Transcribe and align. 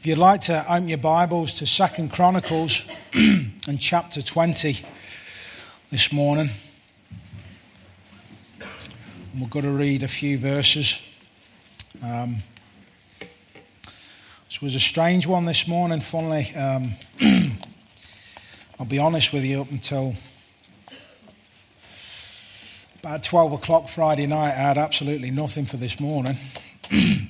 If 0.00 0.06
you'd 0.06 0.16
like 0.16 0.40
to 0.42 0.64
open 0.64 0.88
your 0.88 0.96
Bibles 0.96 1.58
to 1.58 1.66
Second 1.66 2.10
Chronicles 2.10 2.86
and 3.12 3.78
chapter 3.78 4.22
20 4.22 4.80
this 5.90 6.10
morning, 6.10 6.48
we're 9.38 9.48
going 9.48 9.66
to 9.66 9.70
read 9.70 10.02
a 10.02 10.08
few 10.08 10.38
verses. 10.38 11.02
Um, 12.02 12.36
this 14.46 14.62
was 14.62 14.74
a 14.74 14.80
strange 14.80 15.26
one 15.26 15.44
this 15.44 15.68
morning, 15.68 16.00
funnily. 16.00 16.50
Um, 16.54 16.92
I'll 18.80 18.86
be 18.86 18.98
honest 18.98 19.34
with 19.34 19.44
you, 19.44 19.60
up 19.60 19.70
until 19.70 20.14
about 23.00 23.22
12 23.22 23.52
o'clock 23.52 23.90
Friday 23.90 24.26
night, 24.26 24.52
I 24.52 24.62
had 24.62 24.78
absolutely 24.78 25.30
nothing 25.30 25.66
for 25.66 25.76
this 25.76 26.00
morning. 26.00 26.38
and 26.90 27.28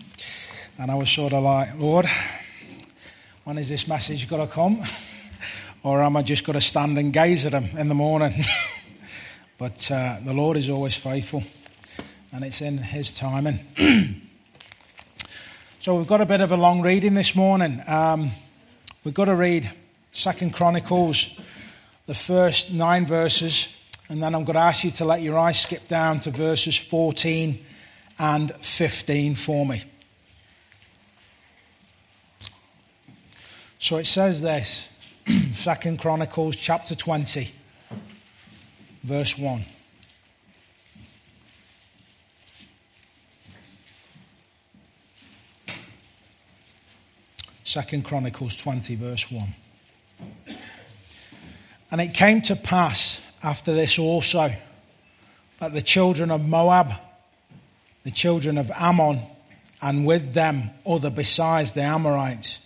I 0.78 0.94
was 0.94 1.10
sort 1.10 1.32
of 1.32 1.42
like, 1.42 1.76
Lord, 1.76 2.06
when 3.50 3.58
is 3.58 3.68
this 3.68 3.88
message 3.88 4.28
going 4.28 4.46
to 4.46 4.54
come? 4.54 4.80
or 5.82 6.00
am 6.02 6.16
I 6.16 6.22
just 6.22 6.44
going 6.44 6.54
to 6.54 6.60
stand 6.60 6.96
and 6.98 7.12
gaze 7.12 7.44
at 7.44 7.52
him 7.52 7.76
in 7.76 7.88
the 7.88 7.96
morning? 7.96 8.44
but 9.58 9.90
uh, 9.90 10.18
the 10.24 10.32
Lord 10.32 10.56
is 10.56 10.68
always 10.68 10.94
faithful, 10.94 11.42
and 12.32 12.44
it's 12.44 12.60
in 12.60 12.78
his 12.78 13.12
timing. 13.12 13.58
so 15.80 15.96
we've 15.96 16.06
got 16.06 16.20
a 16.20 16.26
bit 16.26 16.40
of 16.40 16.52
a 16.52 16.56
long 16.56 16.80
reading 16.80 17.14
this 17.14 17.34
morning. 17.34 17.82
Um, 17.88 18.30
we've 19.02 19.14
got 19.14 19.24
to 19.24 19.34
read 19.34 19.68
Second 20.12 20.54
Chronicles, 20.54 21.36
the 22.06 22.14
first 22.14 22.72
nine 22.72 23.04
verses, 23.04 23.68
and 24.08 24.22
then 24.22 24.36
I'm 24.36 24.44
going 24.44 24.54
to 24.54 24.60
ask 24.60 24.84
you 24.84 24.92
to 24.92 25.04
let 25.04 25.22
your 25.22 25.36
eyes 25.36 25.58
skip 25.58 25.88
down 25.88 26.20
to 26.20 26.30
verses 26.30 26.76
14 26.76 27.60
and 28.16 28.52
15 28.64 29.34
for 29.34 29.66
me. 29.66 29.82
So 33.80 33.96
it 33.96 34.04
says 34.06 34.42
this, 34.42 34.90
Second 35.54 36.00
Chronicles 36.00 36.54
chapter 36.54 36.94
20, 36.94 37.50
verse 39.02 39.38
1. 39.38 39.64
Second 47.64 48.04
Chronicles 48.04 48.54
20, 48.56 48.96
verse 48.96 49.30
1. 49.30 49.48
And 51.90 52.02
it 52.02 52.12
came 52.12 52.42
to 52.42 52.56
pass 52.56 53.22
after 53.42 53.72
this 53.72 53.98
also 53.98 54.52
that 55.58 55.72
the 55.72 55.80
children 55.80 56.30
of 56.30 56.42
Moab, 56.42 56.92
the 58.04 58.10
children 58.10 58.58
of 58.58 58.70
Ammon, 58.74 59.22
and 59.80 60.04
with 60.04 60.34
them 60.34 60.68
other 60.84 61.08
besides 61.08 61.72
the 61.72 61.80
Amorites, 61.80 62.58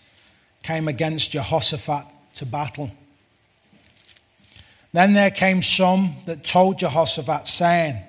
came 0.65 0.89
against 0.89 1.31
Jehoshaphat 1.31 2.07
to 2.37 2.47
battle. 2.47 2.91
Then 4.93 5.13
there 5.13 5.31
came 5.31 5.61
some 5.61 6.17
that 6.27 6.43
told 6.43 6.79
Jehoshaphat, 6.79 7.47
saying, 7.47 8.03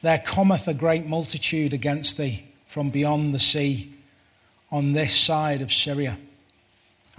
There 0.00 0.18
cometh 0.18 0.66
a 0.66 0.74
great 0.74 1.06
multitude 1.06 1.74
against 1.74 2.16
thee 2.16 2.46
from 2.66 2.90
beyond 2.90 3.34
the 3.34 3.38
sea 3.38 3.94
on 4.72 4.92
this 4.92 5.14
side 5.14 5.60
of 5.60 5.72
Syria. 5.72 6.16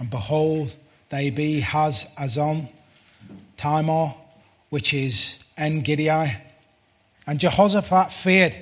And 0.00 0.10
behold, 0.10 0.74
they 1.10 1.30
be 1.30 1.60
Haz 1.60 2.06
Azon, 2.18 2.68
Timor, 3.56 4.14
which 4.70 4.92
is 4.92 5.38
En 5.56 5.82
Gedi. 5.82 6.10
And 7.26 7.38
Jehoshaphat 7.38 8.12
feared 8.12 8.56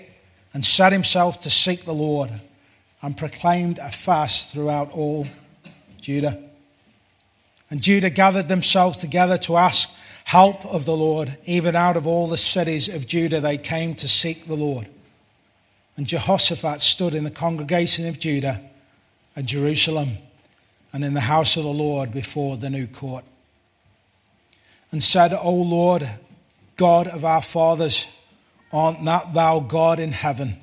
and 0.52 0.64
set 0.64 0.92
himself 0.92 1.40
to 1.40 1.50
seek 1.50 1.86
the 1.86 1.94
Lord 1.94 2.30
and 3.00 3.16
proclaimed 3.16 3.78
a 3.78 3.90
fast 3.90 4.52
throughout 4.52 4.92
all 4.92 5.26
Judah. 6.04 6.38
And 7.70 7.80
Judah 7.80 8.10
gathered 8.10 8.46
themselves 8.46 8.98
together 8.98 9.38
to 9.38 9.56
ask 9.56 9.90
help 10.24 10.66
of 10.66 10.84
the 10.84 10.96
Lord. 10.96 11.36
Even 11.46 11.74
out 11.74 11.96
of 11.96 12.06
all 12.06 12.28
the 12.28 12.36
cities 12.36 12.90
of 12.90 13.06
Judah, 13.06 13.40
they 13.40 13.56
came 13.56 13.94
to 13.96 14.06
seek 14.06 14.46
the 14.46 14.54
Lord. 14.54 14.86
And 15.96 16.06
Jehoshaphat 16.06 16.82
stood 16.82 17.14
in 17.14 17.24
the 17.24 17.30
congregation 17.30 18.06
of 18.06 18.18
Judah 18.18 18.60
and 19.34 19.46
Jerusalem 19.46 20.18
and 20.92 21.04
in 21.04 21.14
the 21.14 21.20
house 21.20 21.56
of 21.56 21.64
the 21.64 21.70
Lord 21.70 22.12
before 22.12 22.58
the 22.58 22.68
new 22.68 22.86
court. 22.86 23.24
And 24.92 25.02
said, 25.02 25.32
O 25.32 25.52
Lord, 25.54 26.06
God 26.76 27.08
of 27.08 27.24
our 27.24 27.42
fathers, 27.42 28.06
art 28.72 29.00
not 29.00 29.32
thou 29.32 29.60
God 29.60 30.00
in 30.00 30.12
heaven? 30.12 30.58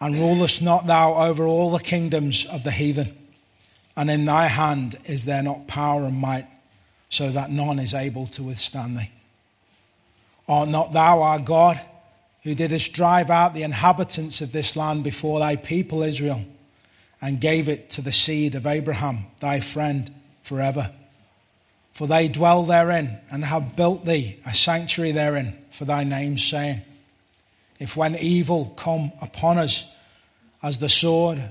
And 0.00 0.14
rulest 0.14 0.62
not 0.62 0.86
thou 0.86 1.14
over 1.28 1.46
all 1.46 1.70
the 1.70 1.78
kingdoms 1.78 2.46
of 2.46 2.64
the 2.64 2.70
heathen? 2.70 3.16
And 3.96 4.10
in 4.10 4.26
thy 4.26 4.46
hand 4.46 4.98
is 5.06 5.24
there 5.24 5.42
not 5.42 5.66
power 5.66 6.04
and 6.04 6.16
might, 6.16 6.46
so 7.08 7.30
that 7.30 7.50
none 7.50 7.78
is 7.78 7.94
able 7.94 8.26
to 8.28 8.42
withstand 8.42 8.98
thee? 8.98 9.10
Art 10.48 10.68
not 10.68 10.92
thou 10.92 11.22
our 11.22 11.38
God, 11.38 11.80
who 12.42 12.54
didst 12.54 12.92
drive 12.92 13.30
out 13.30 13.54
the 13.54 13.62
inhabitants 13.62 14.40
of 14.40 14.52
this 14.52 14.76
land 14.76 15.02
before 15.02 15.40
thy 15.40 15.56
people 15.56 16.02
Israel, 16.02 16.44
and 17.20 17.40
gave 17.40 17.68
it 17.68 17.90
to 17.90 18.02
the 18.02 18.12
seed 18.12 18.54
of 18.54 18.66
Abraham, 18.66 19.26
thy 19.40 19.60
friend, 19.60 20.12
forever? 20.42 20.92
For 21.94 22.06
they 22.06 22.28
dwell 22.28 22.64
therein, 22.64 23.18
and 23.30 23.44
have 23.44 23.74
built 23.74 24.04
thee 24.04 24.38
a 24.44 24.52
sanctuary 24.52 25.12
therein 25.12 25.56
for 25.70 25.86
thy 25.86 26.04
name's 26.04 26.44
saying, 26.44 26.82
If 27.78 27.96
when 27.96 28.16
evil 28.16 28.66
come 28.76 29.12
upon 29.20 29.58
us, 29.58 29.86
as 30.62 30.78
the 30.78 30.88
sword, 30.88 31.42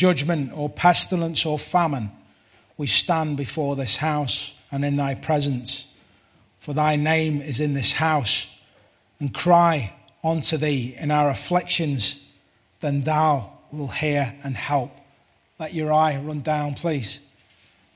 judgment 0.00 0.50
or 0.56 0.70
pestilence 0.70 1.44
or 1.44 1.58
famine, 1.58 2.10
we 2.78 2.86
stand 2.86 3.36
before 3.36 3.76
this 3.76 3.96
house 3.96 4.54
and 4.72 4.82
in 4.82 4.96
thy 4.96 5.14
presence. 5.14 5.84
For 6.60 6.72
thy 6.72 6.96
name 6.96 7.42
is 7.42 7.60
in 7.60 7.74
this 7.74 7.92
house, 7.92 8.48
and 9.18 9.34
cry 9.34 9.92
unto 10.24 10.56
thee 10.56 10.96
in 10.98 11.10
our 11.10 11.28
afflictions, 11.28 12.18
then 12.80 13.02
thou 13.02 13.52
will 13.72 13.88
hear 13.88 14.34
and 14.42 14.56
help. 14.56 14.90
Let 15.58 15.74
your 15.74 15.92
eye 15.92 16.16
run 16.16 16.40
down, 16.40 16.72
please, 16.76 17.20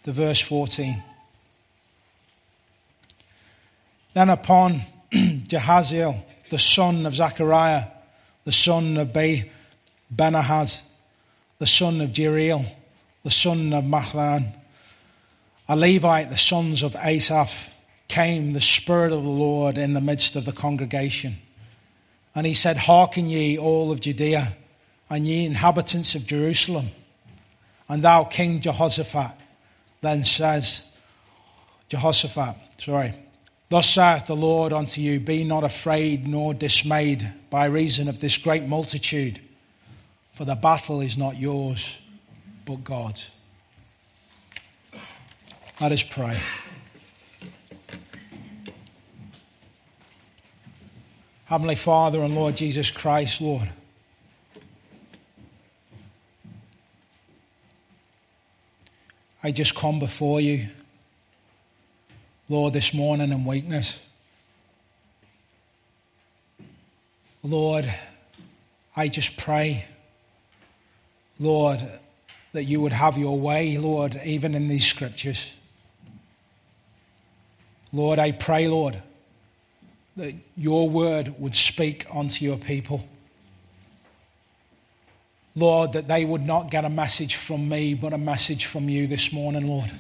to 0.03 0.13
verse 0.13 0.43
14. 0.43 1.03
Then 4.13 4.29
upon 4.29 4.83
Jehaziel, 5.13 6.23
the 6.51 6.59
son 6.59 7.07
of 7.07 7.15
Zechariah, 7.15 7.87
the 8.45 8.53
son 8.53 8.99
of 8.99 9.15
Be- 9.15 9.51
Benahaz, 10.15 10.83
the 11.65 11.69
son 11.69 12.03
of 12.03 12.11
Jeriel, 12.11 12.67
the 13.23 13.31
son 13.31 13.73
of 13.73 13.85
Mahlon, 13.85 14.53
a 15.67 15.75
Levite, 15.75 16.29
the 16.29 16.37
sons 16.37 16.83
of 16.83 16.95
Asaph, 16.95 17.71
came 18.07 18.51
the 18.51 18.61
Spirit 18.61 19.15
of 19.15 19.23
the 19.23 19.31
Lord 19.31 19.79
in 19.79 19.95
the 19.95 20.03
midst 20.03 20.37
of 20.37 20.45
the 20.45 20.53
congregation. 20.53 21.39
And 22.35 22.47
he 22.47 22.53
said, 22.53 22.77
Hearken 22.77 23.29
ye, 23.29 23.57
all 23.57 23.91
of 23.91 24.01
Judea, 24.01 24.55
and 25.09 25.27
ye 25.27 25.47
inhabitants 25.47 26.15
of 26.15 26.27
Jerusalem. 26.27 26.91
And 27.89 28.03
thou, 28.03 28.25
King 28.25 28.61
Jehoshaphat, 28.61 29.33
then 30.03 30.23
says, 30.23 30.85
Jehoshaphat, 31.89 32.57
sorry, 32.77 33.15
Thus 33.71 33.89
saith 33.89 34.27
the 34.27 34.37
Lord 34.37 34.75
unto 34.75 35.01
you, 35.01 35.19
Be 35.19 35.45
not 35.45 35.65
afraid 35.65 36.29
nor 36.29 36.53
dismayed 36.53 37.27
by 37.49 37.65
reason 37.65 38.11
of 38.11 38.21
this 38.21 38.37
great 38.37 38.67
multitude 38.67 39.41
for 40.35 40.45
the 40.45 40.57
battle 40.57 41.01
is 41.01 41.17
not 41.17 41.37
yours, 41.39 41.97
but 42.67 42.83
God's. 42.83 43.31
Let 45.81 45.93
us 45.93 46.03
pray. 46.03 46.37
Heavenly 51.45 51.77
Father 51.77 52.23
and 52.23 52.35
Lord 52.35 52.57
Jesus 52.57 52.91
Christ, 52.91 53.41
Lord. 53.41 53.69
I 59.43 59.53
just 59.53 59.77
come 59.77 60.01
before 60.01 60.41
you, 60.41 60.67
Lord, 62.49 62.73
this 62.73 62.93
morning 62.93 63.31
in 63.31 63.45
weakness. 63.45 64.01
Lord, 67.43 67.93
I 68.97 69.09
just 69.09 69.37
pray 69.37 69.85
Lord, 71.39 71.81
that 72.53 72.65
you 72.65 72.81
would 72.81 72.93
have 72.93 73.19
your 73.19 73.39
way, 73.39 73.77
Lord, 73.77 74.21
even 74.25 74.55
in 74.55 74.69
these 74.69 74.87
scriptures. 74.87 75.53
Lord, 77.93 78.19
I 78.19 78.33
pray, 78.33 78.69
Lord, 78.69 79.01
that 80.17 80.35
your 80.57 80.89
word 80.89 81.35
would 81.39 81.55
speak 81.55 82.07
unto 82.13 82.45
your 82.45 82.57
people. 82.57 83.07
Lord, 85.57 85.93
that 85.93 86.09
they 86.09 86.25
would 86.25 86.43
not 86.43 86.71
get 86.71 86.85
a 86.85 86.91
message 86.91 87.37
from 87.37 87.69
me, 87.69 87.95
but 87.95 88.13
a 88.13 88.19
message 88.19 88.67
from 88.67 88.89
you 88.89 89.07
this 89.07 89.33
morning, 89.33 89.69
Lord. 89.69 89.93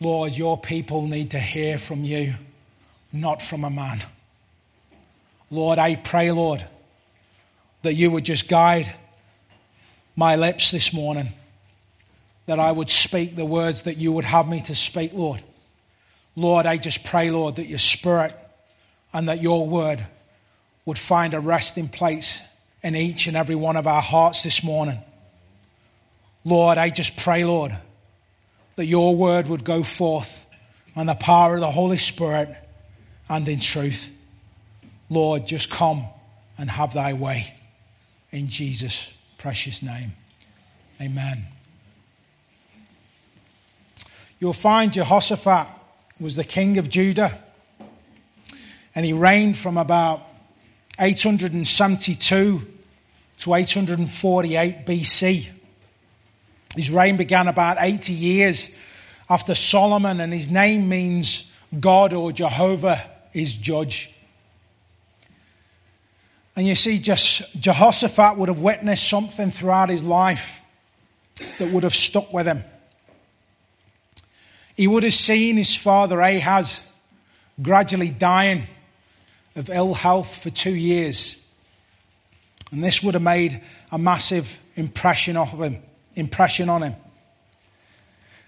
Lord, 0.00 0.32
your 0.32 0.58
people 0.58 1.06
need 1.06 1.32
to 1.32 1.38
hear 1.38 1.76
from 1.76 2.04
you, 2.04 2.34
not 3.12 3.42
from 3.42 3.64
a 3.64 3.70
man. 3.70 4.02
Lord, 5.50 5.78
I 5.78 5.96
pray, 5.96 6.30
Lord, 6.30 6.66
that 7.82 7.94
you 7.94 8.10
would 8.10 8.24
just 8.24 8.48
guide 8.48 8.92
my 10.16 10.36
lips 10.36 10.70
this 10.70 10.92
morning 10.92 11.28
that 12.46 12.58
I 12.58 12.72
would 12.72 12.88
speak 12.88 13.36
the 13.36 13.44
words 13.44 13.82
that 13.82 13.98
you 13.98 14.10
would 14.12 14.24
have 14.24 14.48
me 14.48 14.62
to 14.62 14.74
speak, 14.74 15.12
Lord. 15.12 15.42
Lord, 16.34 16.64
I 16.64 16.78
just 16.78 17.04
pray, 17.04 17.30
Lord, 17.30 17.56
that 17.56 17.66
your 17.66 17.78
spirit 17.78 18.34
and 19.12 19.28
that 19.28 19.42
your 19.42 19.66
word 19.66 20.04
would 20.86 20.98
find 20.98 21.34
a 21.34 21.40
resting 21.40 21.88
place 21.88 22.40
in 22.82 22.96
each 22.96 23.26
and 23.26 23.36
every 23.36 23.54
one 23.54 23.76
of 23.76 23.86
our 23.86 24.00
hearts 24.00 24.44
this 24.44 24.64
morning. 24.64 24.98
Lord, 26.42 26.78
I 26.78 26.88
just 26.88 27.18
pray, 27.18 27.44
Lord, 27.44 27.76
that 28.76 28.86
your 28.86 29.14
word 29.14 29.48
would 29.48 29.64
go 29.64 29.82
forth 29.82 30.46
on 30.96 31.04
the 31.04 31.14
power 31.14 31.54
of 31.56 31.60
the 31.60 31.70
Holy 31.70 31.98
Spirit 31.98 32.48
and 33.28 33.46
in 33.46 33.60
truth. 33.60 34.08
Lord, 35.10 35.46
just 35.46 35.68
come 35.68 36.06
and 36.56 36.70
have 36.70 36.94
thy 36.94 37.12
way. 37.12 37.54
In 38.30 38.48
Jesus' 38.48 39.12
precious 39.38 39.82
name. 39.82 40.12
Amen. 41.00 41.46
You'll 44.38 44.52
find 44.52 44.92
Jehoshaphat 44.92 45.68
was 46.20 46.36
the 46.36 46.44
king 46.44 46.78
of 46.78 46.88
Judah, 46.88 47.38
and 48.94 49.06
he 49.06 49.12
reigned 49.12 49.56
from 49.56 49.78
about 49.78 50.22
872 50.98 52.66
to 53.38 53.54
848 53.54 54.86
BC. 54.86 55.50
His 56.76 56.90
reign 56.90 57.16
began 57.16 57.48
about 57.48 57.78
80 57.80 58.12
years 58.12 58.68
after 59.30 59.54
Solomon, 59.54 60.20
and 60.20 60.32
his 60.32 60.48
name 60.48 60.88
means 60.88 61.50
God 61.78 62.12
or 62.12 62.32
Jehovah 62.32 63.02
is 63.32 63.56
judge. 63.56 64.12
And 66.58 66.66
you 66.66 66.74
see, 66.74 66.98
just 66.98 67.56
Jehoshaphat 67.60 68.36
would 68.36 68.48
have 68.48 68.58
witnessed 68.58 69.08
something 69.08 69.52
throughout 69.52 69.90
his 69.90 70.02
life 70.02 70.60
that 71.60 71.70
would 71.70 71.84
have 71.84 71.94
stuck 71.94 72.32
with 72.32 72.48
him. 72.48 72.64
He 74.74 74.88
would 74.88 75.04
have 75.04 75.14
seen 75.14 75.56
his 75.56 75.76
father 75.76 76.18
Ahaz 76.18 76.80
gradually 77.62 78.10
dying 78.10 78.64
of 79.54 79.70
ill 79.70 79.94
health 79.94 80.34
for 80.42 80.50
two 80.50 80.74
years. 80.74 81.36
And 82.72 82.82
this 82.82 83.04
would 83.04 83.14
have 83.14 83.22
made 83.22 83.60
a 83.92 83.98
massive 83.98 84.58
impression 84.74 85.36
of 85.36 85.62
him, 85.62 85.80
impression 86.16 86.68
on 86.68 86.82
him. 86.82 86.96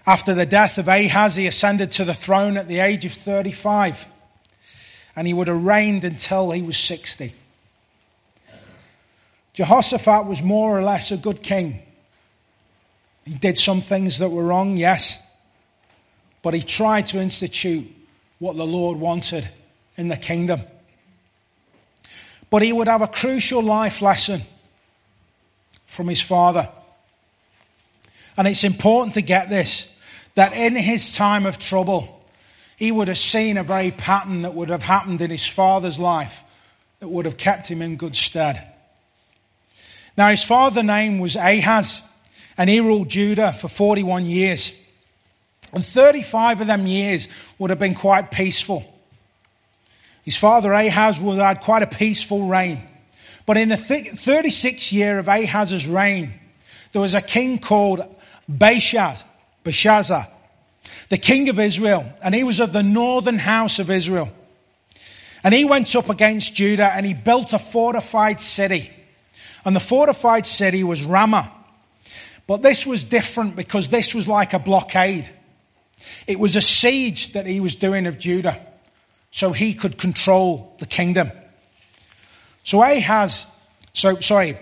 After 0.05 0.33
the 0.33 0.45
death 0.45 0.77
of 0.79 0.89
Ahaz, 0.89 1.37
he 1.37 1.47
ascended 1.47 1.91
to 1.91 2.03
the 2.03 2.13
throne 2.13 2.57
at 2.57 2.67
the 2.67 2.79
age 2.79 3.05
of 3.05 3.13
35. 3.13 4.05
And 5.15 5.25
he 5.25 5.33
would 5.33 5.47
have 5.47 5.63
reigned 5.63 6.03
until 6.03 6.51
he 6.51 6.61
was 6.61 6.75
60. 6.75 7.35
Jehoshaphat 9.53 10.25
was 10.25 10.41
more 10.41 10.77
or 10.77 10.83
less 10.83 11.11
a 11.11 11.17
good 11.17 11.43
king. 11.43 11.81
He 13.25 13.35
did 13.35 13.57
some 13.57 13.81
things 13.81 14.19
that 14.19 14.29
were 14.29 14.45
wrong, 14.45 14.77
yes. 14.77 15.19
But 16.41 16.53
he 16.53 16.61
tried 16.61 17.07
to 17.07 17.19
institute 17.19 17.87
what 18.39 18.57
the 18.57 18.65
Lord 18.65 18.97
wanted 18.97 19.47
in 19.97 20.07
the 20.07 20.17
kingdom. 20.17 20.61
But 22.49 22.63
he 22.63 22.73
would 22.73 22.87
have 22.87 23.01
a 23.01 23.07
crucial 23.07 23.61
life 23.61 24.01
lesson 24.01 24.41
from 25.85 26.07
his 26.07 26.21
father. 26.21 26.69
And 28.37 28.47
it's 28.47 28.63
important 28.63 29.13
to 29.15 29.21
get 29.21 29.49
this 29.49 29.87
that 30.35 30.53
in 30.53 30.75
his 30.75 31.13
time 31.15 31.45
of 31.45 31.59
trouble, 31.59 32.25
he 32.77 32.91
would 32.91 33.09
have 33.09 33.17
seen 33.17 33.57
a 33.57 33.63
very 33.63 33.91
pattern 33.91 34.43
that 34.43 34.53
would 34.53 34.69
have 34.69 34.81
happened 34.81 35.21
in 35.21 35.29
his 35.29 35.45
father's 35.45 35.99
life 35.99 36.41
that 36.99 37.09
would 37.09 37.25
have 37.25 37.37
kept 37.37 37.67
him 37.67 37.81
in 37.81 37.97
good 37.97 38.15
stead. 38.15 38.70
Now, 40.17 40.29
his 40.29 40.43
father's 40.43 40.83
name 40.83 41.19
was 41.19 41.35
Ahaz, 41.35 42.01
and 42.57 42.69
he 42.69 42.79
ruled 42.79 43.09
Judah 43.09 43.53
for 43.53 43.67
41 43.67 44.25
years. 44.25 44.77
And 45.73 45.85
35 45.85 46.61
of 46.61 46.67
them 46.67 46.85
years 46.85 47.27
would 47.57 47.69
have 47.69 47.79
been 47.79 47.95
quite 47.95 48.29
peaceful. 48.31 48.85
His 50.23 50.35
father 50.35 50.71
Ahaz 50.71 51.19
would 51.19 51.37
have 51.37 51.47
had 51.47 51.61
quite 51.61 51.83
a 51.83 51.87
peaceful 51.87 52.45
reign. 52.45 52.81
But 53.45 53.57
in 53.57 53.69
the 53.69 53.75
36th 53.75 54.91
year 54.91 55.17
of 55.17 55.27
Ahaz's 55.27 55.87
reign, 55.87 56.33
there 56.91 57.01
was 57.01 57.15
a 57.15 57.21
king 57.21 57.57
called 57.57 58.03
Baasha, 58.49 59.23
the 59.63 61.17
king 61.17 61.49
of 61.49 61.59
Israel, 61.59 62.05
and 62.23 62.35
he 62.35 62.43
was 62.43 62.59
of 62.59 62.73
the 62.73 62.83
northern 62.83 63.39
house 63.39 63.79
of 63.79 63.89
Israel. 63.89 64.29
And 65.43 65.53
he 65.53 65.65
went 65.65 65.95
up 65.95 66.09
against 66.09 66.53
Judah 66.53 66.91
and 66.93 67.05
he 67.05 67.13
built 67.13 67.53
a 67.53 67.59
fortified 67.59 68.39
city. 68.39 68.91
And 69.63 69.75
the 69.75 69.79
fortified 69.79 70.45
city 70.45 70.83
was 70.83 71.03
Ramah. 71.03 71.51
But 72.47 72.61
this 72.61 72.85
was 72.85 73.03
different 73.03 73.55
because 73.55 73.87
this 73.89 74.13
was 74.15 74.27
like 74.27 74.53
a 74.53 74.59
blockade. 74.59 75.29
It 76.27 76.39
was 76.39 76.55
a 76.55 76.61
siege 76.61 77.33
that 77.33 77.45
he 77.45 77.59
was 77.59 77.75
doing 77.75 78.07
of 78.07 78.17
Judah 78.17 78.59
so 79.31 79.51
he 79.51 79.73
could 79.73 79.97
control 79.97 80.75
the 80.79 80.85
kingdom. 80.85 81.31
So 82.63 82.81
Ahaz, 82.83 83.47
so 83.93 84.19
sorry, 84.19 84.57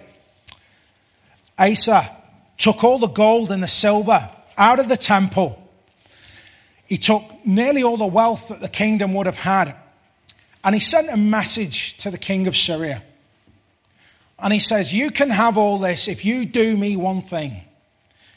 Asa 1.58 2.10
took 2.58 2.84
all 2.84 3.00
the 3.00 3.08
gold 3.08 3.52
and 3.52 3.62
the 3.62 3.68
silver 3.68 4.30
out 4.58 4.80
of 4.80 4.88
the 4.88 4.98
temple. 4.98 5.62
He 6.86 6.98
took 6.98 7.24
nearly 7.46 7.84
all 7.84 7.98
the 7.98 8.06
wealth 8.06 8.50
that 8.50 8.62
the 8.62 8.70
kingdom 8.70 9.14
would 9.14 9.26
have 9.26 9.38
had. 9.38 9.76
And 10.64 10.76
he 10.76 10.82
sent 10.82 11.10
a 11.10 11.18
message 11.18 11.98
to 11.98 12.12
the 12.12 12.18
king 12.18 12.48
of 12.48 12.56
Syria. 12.56 13.04
And 14.42 14.54
he 14.54 14.60
says, 14.60 14.94
You 14.94 15.12
can 15.12 15.30
have 15.30 15.58
all 15.58 15.80
this 15.80 16.08
if 16.08 16.26
you 16.26 16.46
do 16.46 16.76
me 16.76 16.96
one 16.96 17.22
thing. 17.22 17.62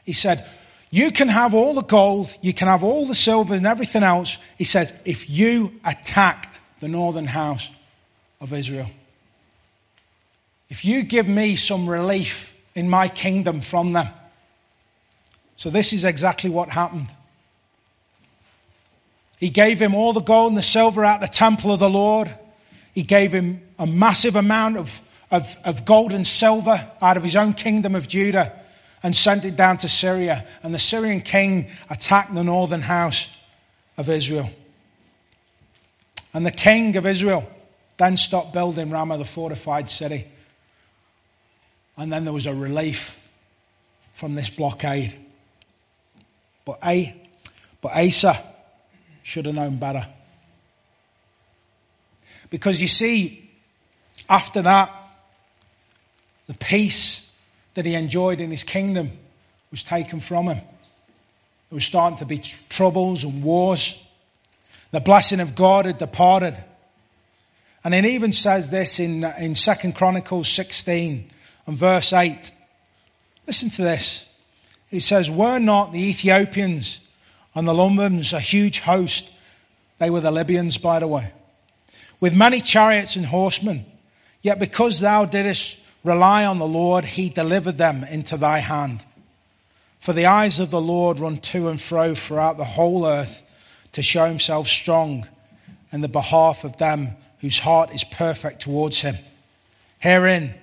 He 0.04 0.12
said, 0.12 0.46
You 0.90 1.12
can 1.12 1.28
have 1.28 1.54
all 1.54 1.75
the 1.75 1.82
gold, 1.82 2.37
you 2.40 2.52
can 2.52 2.69
have 2.69 2.82
all 2.82 3.06
the 3.06 3.14
silver 3.14 3.54
and 3.54 3.66
everything 3.66 4.02
else. 4.02 4.38
He 4.58 4.64
says, 4.64 4.93
If 5.04 5.31
you 5.31 5.72
attack 5.84 6.54
the 6.81 6.88
northern 6.88 7.26
house 7.26 7.70
of 8.40 8.52
Israel. 8.52 8.90
If 10.69 10.84
you 10.84 11.04
give 11.04 11.28
me 11.28 11.56
some 11.56 11.88
relief 11.88 12.52
in 12.75 12.88
my 12.88 13.08
kingdom 13.08 13.60
from 13.60 13.93
them. 13.93 14.08
So, 15.56 15.70
this 15.70 15.93
is 15.93 16.05
exactly 16.05 16.50
what 16.50 16.70
happened. 16.70 17.08
He 19.38 19.50
gave 19.50 19.81
him 19.81 19.94
all 19.94 20.12
the 20.12 20.20
gold 20.20 20.52
and 20.52 20.56
the 20.56 20.62
silver 20.62 21.05
out 21.05 21.20
the 21.20 21.28
temple 21.28 21.72
of 21.72 21.78
the 21.78 21.90
Lord. 21.90 22.34
He 22.94 23.02
gave 23.02 23.32
him 23.32 23.60
a 23.78 23.87
massive 23.87 24.34
amount 24.34 24.76
of 24.76 24.98
of, 25.32 25.56
of 25.64 25.84
gold 25.87 26.12
and 26.12 26.26
silver 26.26 26.88
out 27.00 27.17
of 27.17 27.25
his 27.25 27.34
own 27.34 27.55
kingdom 27.55 27.94
of 27.94 28.06
Judah 28.06 28.52
and 29.02 29.17
sent 29.17 29.44
it 29.46 29.56
down 29.56 29.79
to 29.79 29.88
Syria. 29.88 30.46
And 30.62 30.73
the 30.75 30.79
Syrian 30.79 31.23
king 31.23 31.70
attacked 31.90 32.34
the 32.34 32.44
northern 32.44 32.82
house 32.82 33.29
of 33.96 34.08
Israel. 34.10 34.48
And 36.34 36.46
the 36.46 36.53
king 36.53 36.96
of 36.96 37.06
Israel 37.06 37.48
then 37.96 38.17
stopped 38.17 38.53
building 38.53 38.91
Ramah, 38.91 39.19
the 39.19 39.24
fortified 39.24 39.89
city. 39.89 40.27
And 41.96 42.12
then 42.12 42.24
there 42.24 42.32
was 42.32 42.46
a 42.46 42.55
relief 42.55 43.19
from 44.12 44.34
this 44.34 44.51
blockade. 44.51 45.15
But, 46.67 46.79
a, 46.84 47.17
but 47.81 47.93
Asa 47.96 48.39
should 49.22 49.46
have 49.46 49.55
known 49.55 49.79
better. 49.79 50.06
Because 52.51 52.81
you 52.81 52.89
see, 52.89 53.51
after 54.29 54.62
that, 54.62 55.01
the 56.52 56.58
peace 56.58 57.26
that 57.72 57.86
he 57.86 57.94
enjoyed 57.94 58.42
in 58.42 58.50
his 58.50 58.62
kingdom 58.62 59.12
was 59.70 59.82
taken 59.82 60.20
from 60.20 60.48
him. 60.48 60.58
There 60.58 61.76
was 61.76 61.84
starting 61.86 62.18
to 62.18 62.26
be 62.26 62.40
troubles 62.68 63.24
and 63.24 63.42
wars. 63.42 63.98
The 64.90 65.00
blessing 65.00 65.40
of 65.40 65.54
God 65.54 65.86
had 65.86 65.96
departed. 65.96 66.62
And 67.82 67.94
it 67.94 68.04
even 68.04 68.32
says 68.32 68.68
this 68.68 69.00
in, 69.00 69.24
uh, 69.24 69.34
in 69.38 69.54
2 69.54 69.92
Chronicles 69.92 70.46
16 70.50 71.30
and 71.66 71.76
verse 71.76 72.12
8. 72.12 72.50
Listen 73.46 73.70
to 73.70 73.82
this. 73.82 74.26
He 74.90 75.00
says, 75.00 75.30
Were 75.30 75.58
not 75.58 75.92
the 75.92 76.06
Ethiopians 76.06 77.00
and 77.54 77.66
the 77.66 77.72
Lubims 77.72 78.34
a 78.34 78.40
huge 78.40 78.80
host? 78.80 79.32
They 79.96 80.10
were 80.10 80.20
the 80.20 80.30
Libyans, 80.30 80.76
by 80.76 80.98
the 80.98 81.08
way. 81.08 81.32
With 82.20 82.34
many 82.34 82.60
chariots 82.60 83.16
and 83.16 83.24
horsemen. 83.24 83.86
Yet 84.42 84.58
because 84.58 85.00
thou 85.00 85.24
didst 85.24 85.78
Rely 86.04 86.44
on 86.44 86.58
the 86.58 86.66
Lord, 86.66 87.04
he 87.04 87.28
delivered 87.28 87.78
them 87.78 88.04
into 88.04 88.36
thy 88.36 88.58
hand. 88.58 89.04
For 90.00 90.12
the 90.12 90.26
eyes 90.26 90.58
of 90.58 90.70
the 90.70 90.80
Lord 90.80 91.20
run 91.20 91.38
to 91.38 91.68
and 91.68 91.80
fro 91.80 92.14
throughout 92.14 92.56
the 92.56 92.64
whole 92.64 93.06
earth 93.06 93.42
to 93.92 94.02
show 94.02 94.26
himself 94.26 94.66
strong 94.66 95.28
in 95.92 96.00
the 96.00 96.08
behalf 96.08 96.64
of 96.64 96.76
them 96.78 97.10
whose 97.40 97.58
heart 97.58 97.94
is 97.94 98.02
perfect 98.02 98.62
towards 98.62 99.00
him. 99.00 99.16
Herein 99.98 100.54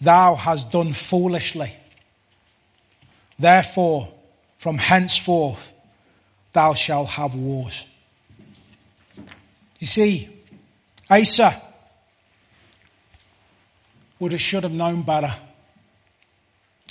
thou 0.00 0.34
hast 0.34 0.70
done 0.70 0.92
foolishly. 0.92 1.72
Therefore, 3.38 4.12
from 4.58 4.76
henceforth 4.76 5.72
thou 6.52 6.74
shalt 6.74 7.08
have 7.08 7.34
wars. 7.34 7.86
You 9.78 9.86
see, 9.86 10.28
Asa 11.10 11.62
would 14.24 14.32
have 14.32 14.40
should 14.40 14.62
have 14.62 14.72
known 14.72 15.02
better. 15.02 15.34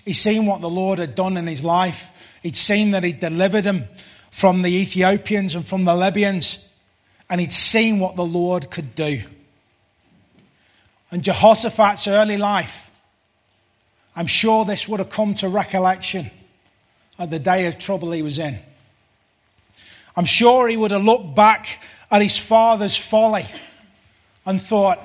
He'd 0.06 0.13
seen 0.13 0.46
what 0.46 0.62
the 0.62 0.70
Lord 0.70 1.00
had 1.00 1.16
done 1.16 1.36
in 1.36 1.48
his 1.48 1.63
life. 1.63 2.12
He'd 2.44 2.56
seen 2.56 2.92
that 2.92 3.04
he'd 3.04 3.20
delivered 3.20 3.66
him 3.66 3.86
from 4.30 4.62
the 4.62 4.70
Ethiopians 4.70 5.56
and 5.56 5.66
from 5.66 5.84
the 5.84 5.96
Libyans. 5.96 6.60
And 7.32 7.42
he'd 7.42 7.52
seen 7.52 7.98
what 7.98 8.16
the 8.16 8.24
Lord 8.24 8.70
could 8.70 8.94
do. 8.94 9.24
And 11.10 11.24
Jehoshaphat's 11.24 12.08
early 12.08 12.38
life, 12.38 12.92
I'm 14.16 14.28
sure 14.28 14.63
this 14.63 14.88
would 14.88 15.00
have 15.00 15.10
come 15.10 15.34
to 15.36 15.50
recollection 15.50 16.30
at 17.18 17.32
the 17.32 17.40
day 17.40 17.66
of 17.66 17.80
trouble 17.80 18.12
he 18.12 18.22
was 18.22 18.38
in. 18.38 18.60
I'm 20.16 20.25
sure 20.25 20.68
he 20.68 20.78
would 20.78 20.92
have 20.92 21.04
looked 21.04 21.34
back 21.34 21.82
at 22.12 22.22
his 22.22 22.38
father's 22.38 22.96
folly 22.96 23.48
and 24.46 24.62
thought, 24.62 25.00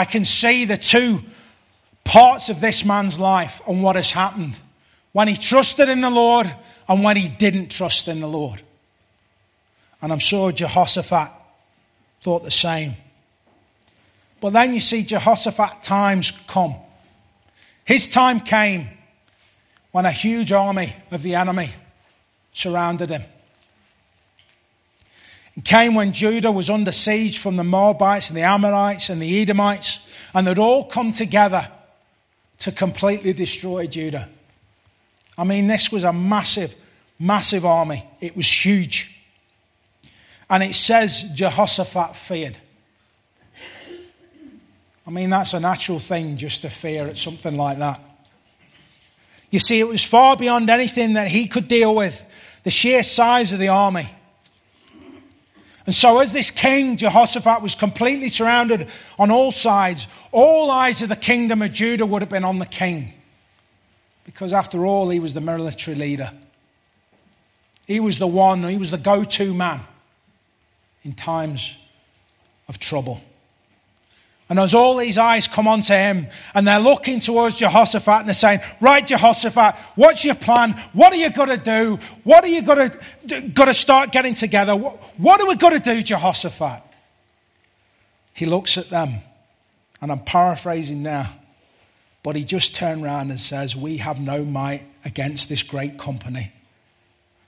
I 0.00 0.06
can 0.06 0.24
see 0.24 0.64
the 0.64 0.78
two 0.78 1.20
parts 2.04 2.48
of 2.48 2.58
this 2.58 2.86
man's 2.86 3.20
life 3.20 3.60
and 3.68 3.82
what 3.82 3.96
has 3.96 4.10
happened 4.10 4.58
when 5.12 5.28
he 5.28 5.36
trusted 5.36 5.90
in 5.90 6.00
the 6.00 6.08
Lord 6.08 6.50
and 6.88 7.04
when 7.04 7.18
he 7.18 7.28
didn't 7.28 7.68
trust 7.68 8.08
in 8.08 8.20
the 8.20 8.26
Lord. 8.26 8.62
And 10.00 10.10
I'm 10.10 10.18
sure 10.18 10.52
Jehoshaphat 10.52 11.30
thought 12.22 12.42
the 12.44 12.50
same. 12.50 12.94
But 14.40 14.54
then 14.54 14.72
you 14.72 14.80
see 14.80 15.02
Jehoshaphat 15.02 15.82
times 15.82 16.32
come. 16.46 16.76
His 17.84 18.08
time 18.08 18.40
came 18.40 18.88
when 19.92 20.06
a 20.06 20.12
huge 20.12 20.50
army 20.50 20.96
of 21.10 21.22
the 21.22 21.34
enemy 21.34 21.72
surrounded 22.54 23.10
him. 23.10 23.24
Came 25.64 25.94
when 25.94 26.12
Judah 26.12 26.52
was 26.52 26.70
under 26.70 26.92
siege 26.92 27.38
from 27.38 27.56
the 27.56 27.64
Moabites 27.64 28.28
and 28.28 28.36
the 28.36 28.42
Ammonites 28.42 29.10
and 29.10 29.20
the 29.20 29.42
Edomites, 29.42 29.98
and 30.32 30.46
they'd 30.46 30.58
all 30.58 30.84
come 30.84 31.12
together 31.12 31.68
to 32.58 32.72
completely 32.72 33.32
destroy 33.32 33.86
Judah. 33.86 34.28
I 35.36 35.44
mean, 35.44 35.66
this 35.66 35.90
was 35.90 36.04
a 36.04 36.12
massive, 36.12 36.74
massive 37.18 37.64
army. 37.64 38.06
It 38.20 38.36
was 38.36 38.46
huge. 38.50 39.16
And 40.48 40.62
it 40.62 40.74
says 40.74 41.22
Jehoshaphat 41.34 42.16
feared. 42.16 42.56
I 45.06 45.10
mean, 45.10 45.30
that's 45.30 45.54
a 45.54 45.60
natural 45.60 45.98
thing 45.98 46.36
just 46.36 46.62
to 46.62 46.70
fear 46.70 47.06
at 47.06 47.16
something 47.16 47.56
like 47.56 47.78
that. 47.78 48.00
You 49.50 49.58
see, 49.58 49.80
it 49.80 49.88
was 49.88 50.04
far 50.04 50.36
beyond 50.36 50.70
anything 50.70 51.14
that 51.14 51.28
he 51.28 51.48
could 51.48 51.66
deal 51.66 51.94
with, 51.94 52.22
the 52.62 52.70
sheer 52.70 53.02
size 53.02 53.52
of 53.52 53.58
the 53.58 53.68
army. 53.68 54.08
And 55.90 55.94
so, 55.96 56.20
as 56.20 56.32
this 56.32 56.52
king, 56.52 56.96
Jehoshaphat, 56.96 57.62
was 57.62 57.74
completely 57.74 58.28
surrounded 58.28 58.86
on 59.18 59.32
all 59.32 59.50
sides, 59.50 60.06
all 60.30 60.70
eyes 60.70 61.02
of 61.02 61.08
the 61.08 61.16
kingdom 61.16 61.62
of 61.62 61.72
Judah 61.72 62.06
would 62.06 62.22
have 62.22 62.28
been 62.28 62.44
on 62.44 62.60
the 62.60 62.64
king. 62.64 63.12
Because, 64.22 64.52
after 64.52 64.86
all, 64.86 65.10
he 65.10 65.18
was 65.18 65.34
the 65.34 65.40
military 65.40 65.96
leader. 65.96 66.32
He 67.88 67.98
was 67.98 68.20
the 68.20 68.28
one, 68.28 68.62
he 68.62 68.76
was 68.76 68.92
the 68.92 68.98
go 68.98 69.24
to 69.24 69.52
man 69.52 69.80
in 71.02 71.12
times 71.12 71.76
of 72.68 72.78
trouble. 72.78 73.20
And 74.50 74.58
as 74.58 74.74
all 74.74 74.96
these 74.96 75.16
eyes 75.16 75.46
come 75.46 75.68
onto 75.68 75.94
him 75.94 76.26
and 76.54 76.66
they're 76.66 76.80
looking 76.80 77.20
towards 77.20 77.54
Jehoshaphat 77.54 78.20
and 78.20 78.28
they're 78.28 78.34
saying, 78.34 78.60
Right, 78.80 79.06
Jehoshaphat, 79.06 79.76
what's 79.94 80.24
your 80.24 80.34
plan? 80.34 80.72
What 80.92 81.12
are 81.12 81.16
you 81.16 81.30
going 81.30 81.50
to 81.50 81.56
do? 81.56 82.00
What 82.24 82.42
are 82.42 82.48
you 82.48 82.60
going 82.60 82.90
to, 83.28 83.72
start 83.72 84.10
getting 84.10 84.34
together? 84.34 84.74
What, 84.74 84.96
what 85.18 85.40
are 85.40 85.46
we 85.46 85.54
going 85.54 85.80
to 85.80 85.94
do, 85.94 86.02
Jehoshaphat? 86.02 86.82
He 88.34 88.44
looks 88.44 88.76
at 88.76 88.90
them, 88.90 89.20
and 90.02 90.10
I'm 90.10 90.24
paraphrasing 90.24 91.04
now, 91.04 91.32
but 92.24 92.34
he 92.34 92.42
just 92.42 92.74
turned 92.74 93.04
around 93.04 93.30
and 93.30 93.38
says, 93.38 93.76
We 93.76 93.98
have 93.98 94.18
no 94.18 94.44
might 94.44 94.82
against 95.04 95.48
this 95.48 95.62
great 95.62 95.96
company 95.96 96.52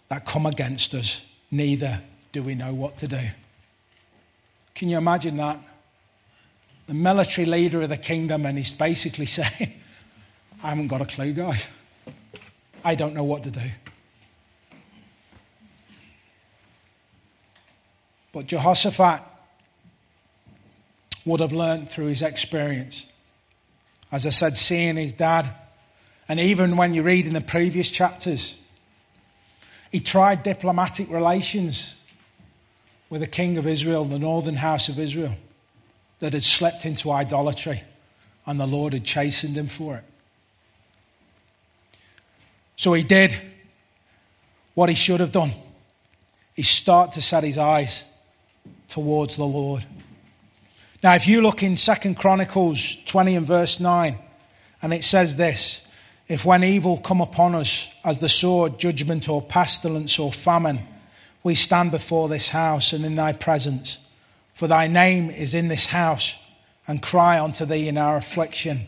that 0.09 0.25
come 0.25 0.47
against 0.47 0.95
us, 0.95 1.21
neither 1.51 2.01
do 2.31 2.45
we 2.45 2.55
know 2.55 2.73
what 2.73 2.99
to 2.99 3.09
do. 3.09 3.27
Can 4.77 4.89
you 4.89 4.99
imagine 4.99 5.37
that? 5.39 5.59
The 6.87 6.95
military 6.95 7.47
leader 7.47 7.83
of 7.83 7.89
the 7.89 7.97
kingdom, 7.97 8.47
and 8.47 8.59
he's 8.59 8.73
basically 8.73 9.27
saying, 9.27 9.73
I 10.63 10.71
haven't 10.71 10.89
got 10.89 11.01
a 11.01 11.07
clue, 11.07 11.33
guys. 11.33 11.67
I 12.85 12.95
don't 12.95 13.15
know 13.15 13.25
what 13.25 13.45
to 13.45 13.51
do. 13.51 13.71
But 18.33 18.47
Jehoshaphat 18.47 19.23
would 21.25 21.41
have 21.41 21.53
learned 21.53 21.91
through 21.91 22.07
his 22.07 22.23
experience. 22.23 23.05
As 24.11 24.27
I 24.27 24.31
said, 24.31 24.57
seeing 24.57 24.97
his 24.97 25.13
dad, 25.13 25.55
and 26.29 26.41
even 26.41 26.77
when 26.77 26.95
you 26.95 27.03
read 27.03 27.27
in 27.27 27.35
the 27.35 27.41
previous 27.41 27.89
chapters, 27.89 28.55
he 29.91 30.01
tried 30.01 30.43
diplomatic 30.43 31.11
relations 31.11 31.95
with 33.11 33.21
the 33.21 33.27
king 33.27 33.59
of 33.59 33.67
Israel, 33.67 34.05
the 34.05 34.19
northern 34.19 34.57
house 34.57 34.89
of 34.89 34.99
Israel 34.99 35.35
that 36.23 36.35
had 36.35 36.45
slipped 36.45 36.85
into 36.85 37.11
idolatry, 37.11 37.83
and 38.47 38.61
the 38.61 38.67
Lord 38.67 38.93
had 38.93 39.03
chastened 39.03 39.57
him 39.57 39.67
for 39.67 39.97
it. 39.97 40.05
So 42.77 42.93
he 42.93 43.03
did 43.03 43.35
what 44.75 44.89
he 44.89 44.95
should 44.95 45.19
have 45.19 45.33
done. 45.33 45.51
He 46.55 46.63
started 46.63 47.15
to 47.15 47.23
set 47.23 47.43
his 47.43 47.59
eyes 47.59 48.05
towards 48.87 49.35
the 49.35 49.45
Lord. 49.45 49.85
Now, 51.03 51.17
if 51.17 51.27
you 51.27 51.41
look 51.41 51.65
in 51.65 51.77
Second 51.77 52.15
Chronicles 52.15 52.99
20 53.07 53.35
and 53.35 53.47
verse 53.47 53.81
9, 53.81 54.17
and 54.81 54.95
it 54.95 55.03
says 55.03 55.35
this 55.35 55.85
If 56.29 56.45
when 56.45 56.63
evil 56.63 56.99
come 56.99 57.21
upon 57.21 57.57
us 57.57 57.91
as 58.05 58.21
the 58.21 58.29
sword, 58.29 58.79
judgment, 58.79 59.29
or 59.29 59.43
pestilence, 59.43 60.21
or 60.21 60.31
famine, 60.31 60.87
we 61.43 61.57
stand 61.57 61.91
before 61.91 62.29
this 62.29 62.49
house 62.49 62.93
and 62.93 63.05
in 63.05 63.17
thy 63.17 63.33
presence, 63.33 63.99
for 64.55 64.67
thy 64.67 64.87
name 64.87 65.31
is 65.31 65.55
in 65.55 65.69
this 65.69 65.87
house, 65.87 66.37
and 66.87 67.03
cry 67.03 67.41
unto 67.41 67.65
thee 67.65 67.89
in 67.89 67.97
our 67.97 68.17
affliction. 68.17 68.87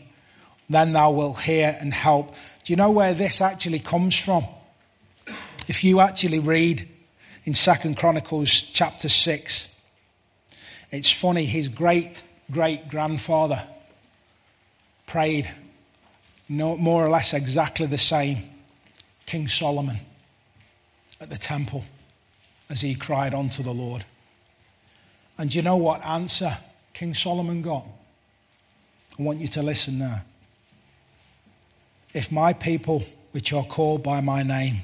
Then 0.69 0.93
thou 0.93 1.11
wilt 1.11 1.39
hear 1.39 1.77
and 1.79 1.93
help. 1.93 2.29
Do 2.63 2.73
you 2.73 2.77
know 2.77 2.91
where 2.91 3.13
this 3.13 3.41
actually 3.41 3.79
comes 3.79 4.17
from? 4.17 4.45
If 5.67 5.83
you 5.83 5.99
actually 5.99 6.39
read 6.39 6.87
in 7.45 7.53
Second 7.53 7.97
Chronicles 7.97 8.49
chapter 8.49 9.09
6, 9.09 9.67
it's 10.91 11.11
funny, 11.11 11.45
his 11.45 11.69
great 11.69 12.23
great 12.51 12.89
grandfather 12.89 13.63
prayed 15.07 15.49
more 16.47 17.05
or 17.05 17.09
less 17.09 17.33
exactly 17.33 17.87
the 17.87 17.97
same, 17.97 18.49
King 19.25 19.47
Solomon, 19.47 19.99
at 21.19 21.29
the 21.29 21.37
temple 21.37 21.83
as 22.69 22.81
he 22.81 22.95
cried 22.95 23.33
unto 23.33 23.63
the 23.63 23.73
Lord. 23.73 24.05
And 25.37 25.53
you 25.53 25.61
know 25.61 25.77
what 25.77 26.05
answer 26.05 26.57
King 26.93 27.13
Solomon 27.13 27.61
got? 27.61 27.85
I 29.19 29.23
want 29.23 29.39
you 29.39 29.47
to 29.49 29.63
listen 29.63 29.99
now. 29.99 30.21
If 32.13 32.31
my 32.31 32.53
people, 32.53 33.03
which 33.31 33.51
are 33.51 33.65
called 33.65 34.03
by 34.03 34.21
my 34.21 34.43
name, 34.43 34.77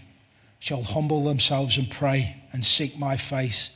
shall 0.60 0.84
humble 0.84 1.24
themselves 1.24 1.78
and 1.78 1.90
pray 1.90 2.36
and 2.54 2.66
seek 2.66 2.98
my 2.98 3.18
face 3.18 3.72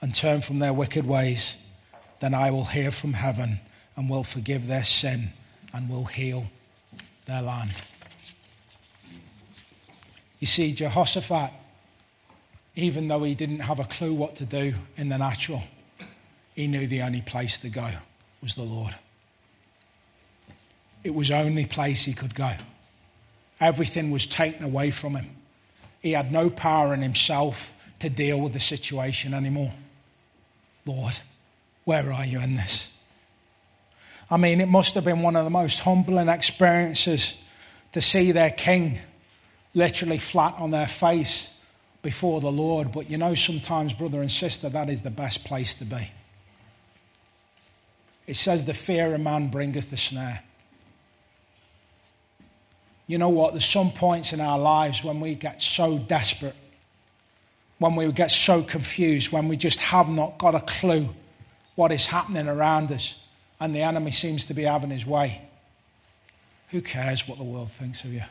and 0.00 0.14
turn 0.14 0.40
from 0.42 0.58
their 0.58 0.72
wicked 0.72 1.06
ways, 1.06 1.56
then 2.20 2.34
I 2.34 2.50
will 2.50 2.64
hear 2.64 2.90
from 2.90 3.14
heaven 3.14 3.60
and 3.96 4.08
will 4.08 4.24
forgive 4.24 4.66
their 4.66 4.84
sin 4.84 5.32
and 5.72 5.88
will 5.88 6.04
heal 6.04 6.46
their 7.26 7.42
land. 7.42 7.72
You 10.38 10.46
see, 10.46 10.72
Jehoshaphat, 10.72 11.52
even 12.76 13.08
though 13.08 13.22
he 13.24 13.34
didn't 13.34 13.60
have 13.60 13.78
a 13.78 13.84
clue 13.84 14.14
what 14.14 14.36
to 14.36 14.44
do 14.44 14.74
in 14.96 15.08
the 15.08 15.18
natural, 15.18 15.62
he 16.60 16.66
knew 16.66 16.86
the 16.86 17.00
only 17.00 17.22
place 17.22 17.56
to 17.56 17.70
go 17.70 17.88
was 18.42 18.54
the 18.54 18.62
Lord. 18.62 18.94
It 21.02 21.14
was 21.14 21.28
the 21.28 21.38
only 21.38 21.64
place 21.64 22.04
he 22.04 22.12
could 22.12 22.34
go. 22.34 22.52
Everything 23.58 24.10
was 24.10 24.26
taken 24.26 24.64
away 24.64 24.90
from 24.90 25.16
him. 25.16 25.30
He 26.02 26.12
had 26.12 26.30
no 26.30 26.50
power 26.50 26.92
in 26.92 27.00
himself 27.00 27.72
to 28.00 28.10
deal 28.10 28.38
with 28.38 28.52
the 28.52 28.60
situation 28.60 29.32
anymore. 29.32 29.72
Lord, 30.84 31.14
where 31.84 32.12
are 32.12 32.26
you 32.26 32.40
in 32.40 32.54
this? 32.56 32.90
I 34.30 34.36
mean, 34.36 34.60
it 34.60 34.68
must 34.68 34.94
have 34.96 35.04
been 35.04 35.22
one 35.22 35.36
of 35.36 35.44
the 35.44 35.50
most 35.50 35.78
humbling 35.80 36.28
experiences 36.28 37.38
to 37.92 38.02
see 38.02 38.32
their 38.32 38.50
king 38.50 38.98
literally 39.72 40.18
flat 40.18 40.56
on 40.58 40.70
their 40.70 40.88
face 40.88 41.48
before 42.02 42.42
the 42.42 42.52
Lord. 42.52 42.92
But 42.92 43.08
you 43.08 43.16
know, 43.16 43.34
sometimes, 43.34 43.94
brother 43.94 44.20
and 44.20 44.30
sister, 44.30 44.68
that 44.68 44.90
is 44.90 45.00
the 45.00 45.10
best 45.10 45.44
place 45.44 45.74
to 45.76 45.84
be. 45.86 46.10
It 48.26 48.36
says, 48.36 48.64
The 48.64 48.74
fear 48.74 49.14
of 49.14 49.20
man 49.20 49.48
bringeth 49.48 49.90
the 49.90 49.96
snare. 49.96 50.42
You 53.06 53.18
know 53.18 53.28
what? 53.28 53.52
There's 53.52 53.64
some 53.64 53.90
points 53.90 54.32
in 54.32 54.40
our 54.40 54.58
lives 54.58 55.02
when 55.02 55.20
we 55.20 55.34
get 55.34 55.60
so 55.60 55.98
desperate, 55.98 56.54
when 57.78 57.96
we 57.96 58.10
get 58.12 58.30
so 58.30 58.62
confused, 58.62 59.32
when 59.32 59.48
we 59.48 59.56
just 59.56 59.78
have 59.80 60.08
not 60.08 60.38
got 60.38 60.54
a 60.54 60.60
clue 60.60 61.08
what 61.74 61.92
is 61.92 62.06
happening 62.06 62.46
around 62.46 62.92
us, 62.92 63.14
and 63.58 63.74
the 63.74 63.80
enemy 63.80 64.10
seems 64.10 64.46
to 64.46 64.54
be 64.54 64.62
having 64.62 64.90
his 64.90 65.06
way. 65.06 65.40
Who 66.68 66.80
cares 66.80 67.26
what 67.26 67.38
the 67.38 67.44
world 67.44 67.70
thinks 67.70 68.04
of 68.04 68.12
you? 68.12 68.22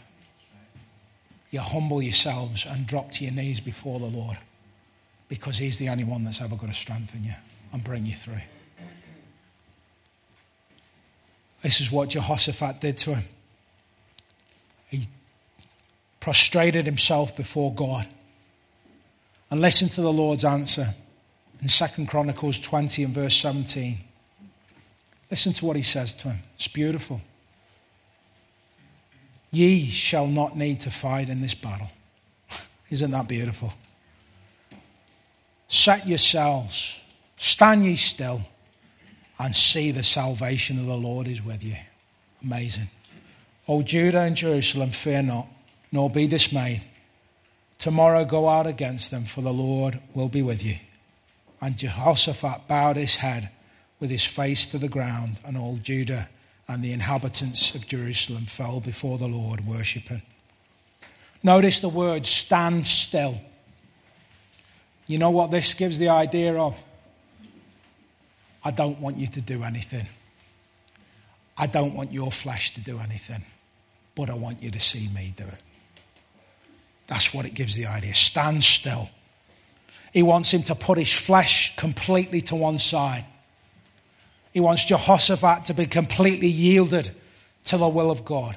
You 1.51 1.59
humble 1.59 2.01
yourselves 2.01 2.65
and 2.65 2.85
drop 2.85 3.11
to 3.11 3.23
your 3.23 3.33
knees 3.33 3.59
before 3.59 3.99
the 3.99 4.05
Lord 4.05 4.37
because 5.29 5.57
He's 5.57 5.77
the 5.77 5.89
only 5.89 6.03
one 6.03 6.23
that's 6.23 6.41
ever 6.41 6.55
going 6.55 6.71
to 6.71 6.77
strengthen 6.77 7.23
you 7.23 7.33
and 7.71 7.83
bring 7.83 8.05
you 8.05 8.15
through. 8.15 8.41
This 11.61 11.81
is 11.81 11.91
what 11.91 12.09
Jehoshaphat 12.09 12.79
did 12.79 12.97
to 12.99 13.15
him. 13.15 13.23
He 14.87 15.07
prostrated 16.19 16.85
himself 16.85 17.35
before 17.35 17.73
God 17.73 18.07
and 19.49 19.61
listened 19.61 19.91
to 19.91 20.01
the 20.01 20.13
Lord's 20.13 20.45
answer 20.45 20.93
in 21.61 21.67
2 21.67 22.05
Chronicles 22.05 22.59
20 22.59 23.03
and 23.03 23.13
verse 23.13 23.35
17. 23.35 23.97
Listen 25.29 25.53
to 25.53 25.65
what 25.65 25.75
he 25.75 25.83
says 25.83 26.13
to 26.15 26.29
him. 26.29 26.39
It's 26.55 26.67
beautiful. 26.67 27.21
Ye 29.51 29.87
shall 29.87 30.27
not 30.27 30.55
need 30.57 30.81
to 30.81 30.91
fight 30.91 31.29
in 31.29 31.41
this 31.41 31.55
battle. 31.55 31.89
Isn't 32.89 33.11
that 33.11 33.27
beautiful? 33.27 33.73
Set 35.67 36.07
yourselves, 36.07 36.99
stand 37.37 37.85
ye 37.85 37.95
still, 37.95 38.41
and 39.39 39.55
see 39.55 39.91
the 39.91 40.03
salvation 40.03 40.77
of 40.77 40.85
the 40.85 40.95
Lord 40.95 41.27
is 41.27 41.43
with 41.43 41.63
you. 41.63 41.75
Amazing. 42.43 42.89
O 43.67 43.81
Judah 43.81 44.21
and 44.21 44.35
Jerusalem, 44.35 44.91
fear 44.91 45.21
not, 45.21 45.47
nor 45.91 46.09
be 46.09 46.27
dismayed. 46.27 46.85
Tomorrow 47.77 48.25
go 48.25 48.49
out 48.49 48.67
against 48.67 49.11
them, 49.11 49.23
for 49.23 49.41
the 49.41 49.53
Lord 49.53 49.99
will 50.13 50.27
be 50.27 50.41
with 50.41 50.63
you. 50.63 50.75
And 51.61 51.77
Jehoshaphat 51.77 52.67
bowed 52.67 52.97
his 52.97 53.15
head 53.15 53.49
with 53.99 54.09
his 54.09 54.25
face 54.25 54.67
to 54.67 54.77
the 54.77 54.89
ground, 54.89 55.39
and 55.45 55.57
all 55.57 55.77
Judah 55.77 56.29
and 56.67 56.83
the 56.83 56.93
inhabitants 56.93 57.73
of 57.75 57.87
Jerusalem 57.87 58.45
fell 58.45 58.79
before 58.79 59.17
the 59.17 59.27
Lord, 59.27 59.65
worshipping. 59.65 60.21
Notice 61.41 61.79
the 61.79 61.89
word 61.89 62.25
stand 62.25 62.85
still. 62.85 63.39
You 65.07 65.17
know 65.17 65.31
what 65.31 65.51
this 65.51 65.73
gives 65.73 65.97
the 65.97 66.09
idea 66.09 66.55
of? 66.55 66.81
I 68.69 68.71
don't 68.71 68.99
want 68.99 69.17
you 69.17 69.25
to 69.25 69.41
do 69.41 69.63
anything. 69.63 70.05
I 71.57 71.65
don't 71.65 71.95
want 71.95 72.13
your 72.13 72.31
flesh 72.31 72.71
to 72.75 72.81
do 72.81 72.99
anything, 72.99 73.43
but 74.13 74.29
I 74.29 74.35
want 74.35 74.61
you 74.61 74.69
to 74.69 74.79
see 74.79 75.07
me 75.07 75.33
do 75.35 75.43
it. 75.43 75.63
That's 77.07 77.33
what 77.33 77.47
it 77.47 77.55
gives 77.55 77.73
the 77.73 77.87
idea. 77.87 78.13
Stand 78.13 78.63
still. 78.63 79.09
He 80.13 80.21
wants 80.21 80.53
him 80.53 80.61
to 80.63 80.75
put 80.75 80.99
his 80.99 81.11
flesh 81.11 81.75
completely 81.77 82.41
to 82.41 82.55
one 82.55 82.77
side. 82.77 83.25
He 84.53 84.59
wants 84.59 84.85
Jehoshaphat 84.85 85.65
to 85.65 85.73
be 85.73 85.87
completely 85.87 86.49
yielded 86.49 87.09
to 87.65 87.77
the 87.77 87.89
will 87.89 88.11
of 88.11 88.23
God. 88.23 88.55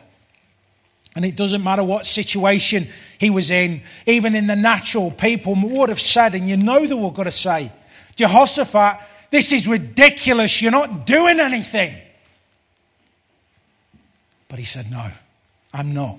And 1.17 1.25
it 1.25 1.37
doesn't 1.37 1.65
matter 1.65 1.85
what 1.85 2.05
situation 2.05 2.89
he 3.17 3.31
was 3.31 3.51
in, 3.51 3.81
even 4.05 4.35
in 4.35 4.47
the 4.47 4.57
natural, 4.57 5.11
people 5.11 5.55
would 5.55 5.89
have 5.89 6.03
said, 6.03 6.35
and 6.35 6.51
you 6.51 6.59
know 6.59 6.87
they 6.87 6.93
were 6.93 7.13
going 7.13 7.25
to 7.25 7.31
say, 7.31 7.73
Jehoshaphat, 8.17 9.01
this 9.33 9.51
is 9.51 9.67
ridiculous. 9.67 10.61
You're 10.61 10.71
not 10.71 11.07
doing 11.07 11.41
anything. 11.41 11.97
But 14.47 14.59
he 14.59 14.67
said, 14.67 14.91
No, 14.91 15.11
I'm 15.73 15.95
not. 15.95 16.19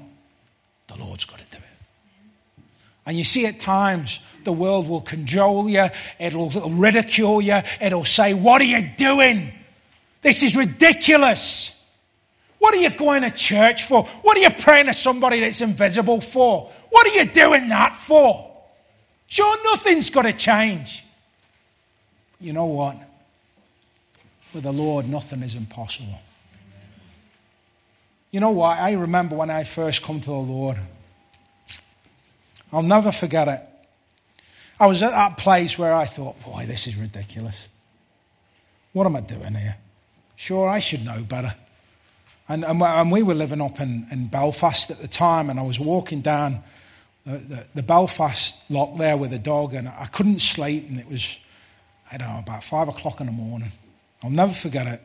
The 0.88 0.96
Lord's 0.96 1.24
got 1.24 1.38
to 1.38 1.46
do 1.52 1.58
it. 1.58 2.64
And 3.06 3.16
you 3.16 3.24
see, 3.24 3.46
at 3.46 3.60
times, 3.60 4.20
the 4.44 4.52
world 4.52 4.90
will 4.90 5.02
cajole 5.02 5.70
you, 5.70 5.90
it'll 6.20 6.50
ridicule 6.72 7.40
you, 7.40 7.62
it'll 7.80 8.04
say, 8.04 8.34
What 8.34 8.60
are 8.62 8.66
you 8.66 8.82
doing? 8.98 9.54
This 10.24 10.42
is 10.42 10.56
ridiculous. 10.56 11.80
What 12.58 12.74
are 12.74 12.80
you 12.80 12.90
going 12.90 13.22
to 13.22 13.30
church 13.30 13.84
for? 13.84 14.06
What 14.24 14.38
are 14.38 14.42
you 14.42 14.50
praying 14.50 14.88
to 14.88 14.94
somebody 14.96 15.40
that's 15.42 15.62
invisible 15.62 16.20
for? 16.20 16.72
What 16.90 17.06
are 17.06 17.16
you 17.20 17.26
doing 17.26 17.70
that 17.70 17.96
for? 17.96 18.50
Sure, 19.28 19.64
nothing's 19.66 20.10
got 20.10 20.24
to 20.24 20.34
change. 20.34 21.06
You 22.40 22.54
know 22.54 22.66
what? 22.66 22.98
With 24.54 24.64
the 24.64 24.74
Lord, 24.74 25.08
nothing 25.08 25.42
is 25.42 25.56
impossible. 25.56 26.20
You 28.32 28.40
know 28.40 28.52
what? 28.52 28.80
I 28.80 28.94
remember 28.94 29.36
when 29.36 29.50
I 29.50 29.64
first 29.64 30.04
come 30.04 30.20
to 30.22 30.30
the 30.30 30.36
Lord. 30.36 30.78
I'll 32.72 32.82
never 32.82 33.12
forget 33.12 33.48
it. 33.48 33.70
I 34.80 34.88
was 34.88 35.04
at 35.04 35.12
that 35.12 35.38
place 35.38 35.78
where 35.78 35.94
I 35.94 36.06
thought, 36.06 36.42
boy, 36.44 36.66
this 36.66 36.88
is 36.88 36.96
ridiculous. 36.96 37.56
What 38.92 39.06
am 39.06 39.16
I 39.16 39.22
doing 39.22 39.54
here? 39.54 39.78
Sure, 40.36 40.68
I 40.68 40.80
should 40.80 41.06
know 41.06 41.22
better. 41.22 41.54
And, 42.50 42.66
and, 42.66 42.82
and 42.82 43.12
we 43.12 43.24
were 43.24 43.36
living 43.36 43.62
up 43.62 43.80
in, 43.80 44.06
in, 44.12 44.28
Belfast 44.28 44.92
at 44.92 44.98
the 44.98 45.08
time, 45.08 45.50
and 45.50 45.60
I 45.60 45.64
was 45.64 45.80
walking 45.80 46.22
down 46.22 46.64
the, 47.26 47.38
the, 47.38 47.68
the, 47.76 47.84
Belfast 47.84 48.56
Lough 48.70 48.98
there 48.98 49.16
with 49.16 49.32
a 49.32 49.40
dog, 49.40 49.74
and 49.74 49.88
I 49.88 50.08
couldn't 50.08 50.40
sleep, 50.40 50.90
and 50.90 51.00
it 51.00 51.08
was, 51.08 51.38
I 52.12 52.18
don't 52.18 52.28
know, 52.28 52.40
about 52.40 52.64
five 52.64 52.88
o'clock 52.90 53.22
in 53.22 53.28
the 53.28 53.32
morning. 53.32 53.72
I'll 54.24 54.30
never 54.30 54.54
forget 54.54 54.88
it. 54.88 55.02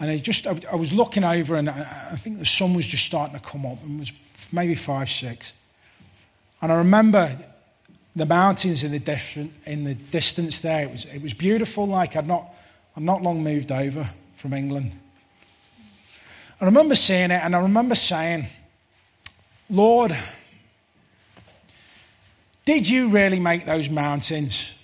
And 0.00 0.10
I 0.10 0.18
just, 0.18 0.46
I, 0.46 0.58
I 0.70 0.76
was 0.76 0.92
looking 0.92 1.24
over, 1.24 1.56
and 1.56 1.68
I, 1.68 2.08
I, 2.12 2.16
think 2.16 2.38
the 2.38 2.46
sun 2.46 2.74
was 2.74 2.86
just 2.86 3.04
starting 3.04 3.38
to 3.38 3.44
come 3.44 3.66
up. 3.66 3.78
It 3.82 3.98
was 3.98 4.12
maybe 4.52 4.74
five, 4.74 5.10
six. 5.10 5.52
And 6.62 6.72
I 6.72 6.76
remember 6.76 7.36
the 8.14 8.26
mountains 8.26 8.84
in 8.84 8.92
the, 8.92 8.98
distance, 8.98 9.54
in 9.66 9.84
the 9.84 9.94
distance 9.94 10.60
there. 10.60 10.82
It 10.82 10.90
was, 10.90 11.04
it 11.06 11.22
was 11.22 11.34
beautiful, 11.34 11.86
like 11.86 12.16
I'd 12.16 12.26
not 12.26 12.54
I'd 12.96 13.04
not 13.04 13.22
long 13.22 13.44
moved 13.44 13.70
over 13.70 14.08
from 14.36 14.52
England. 14.52 14.92
I 16.60 16.64
remember 16.64 16.96
seeing 16.96 17.30
it 17.30 17.40
and 17.44 17.54
I 17.54 17.60
remember 17.60 17.94
saying, 17.94 18.46
Lord, 19.70 20.18
did 22.64 22.88
you 22.88 23.08
really 23.08 23.38
make 23.38 23.66
those 23.66 23.88
mountains? 23.88 24.74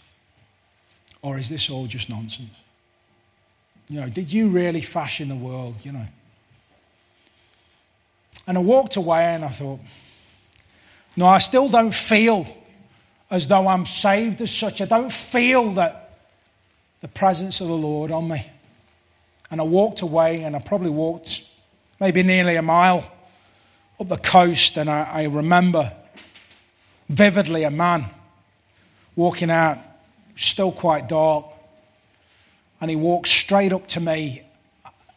Or 1.23 1.39
is 1.39 1.49
this 1.49 1.71
all 1.71 1.87
just 1.87 2.09
nonsense? 2.09 2.51
You 3.89 4.01
know, 4.01 4.09
did 4.09 4.33
you 4.33 4.49
really 4.49 4.81
fashion 4.81 5.29
the 5.29 5.35
world? 5.35 5.77
You 5.83 5.93
know. 5.93 6.07
And 8.47 8.59
I 8.59 8.61
walked 8.61 8.97
away 8.97 9.25
and 9.25 9.45
I 9.45 9.49
thought, 9.49 9.81
no, 11.17 11.27
I 11.27 11.39
still 11.39 11.69
don't 11.69 11.95
feel 11.95 12.47
as 13.31 13.47
though 13.47 13.67
I'm 13.67 13.87
saved 13.87 14.41
as 14.41 14.51
such. 14.51 14.81
I 14.81 14.85
don't 14.85 15.13
feel 15.13 15.73
that 15.73 16.19
the 17.01 17.09
presence 17.09 17.61
of 17.61 17.69
the 17.69 17.75
Lord 17.75 18.11
on 18.11 18.29
me. 18.29 18.51
And 19.51 19.61
I 19.61 19.65
walked 19.65 20.01
away, 20.01 20.43
and 20.43 20.57
I 20.57 20.59
probably 20.59 20.91
walked 20.91 21.45
maybe 22.01 22.23
nearly 22.23 22.57
a 22.57 22.63
mile 22.63 23.05
up 24.01 24.09
the 24.09 24.17
coast, 24.17 24.77
and 24.77 24.91
I, 24.91 25.03
I 25.03 25.23
remember 25.25 25.93
vividly 27.09 27.63
a 27.65 27.71
man 27.71 28.07
walking 29.15 29.51
out, 29.51 29.79
still 30.35 30.73
quite 30.73 31.09
dark, 31.09 31.47
and 32.85 32.91
he 32.91 32.97
walked 32.97 33.29
straight 33.29 33.73
up 33.73 33.87
to 33.87 33.99
me. 33.99 34.43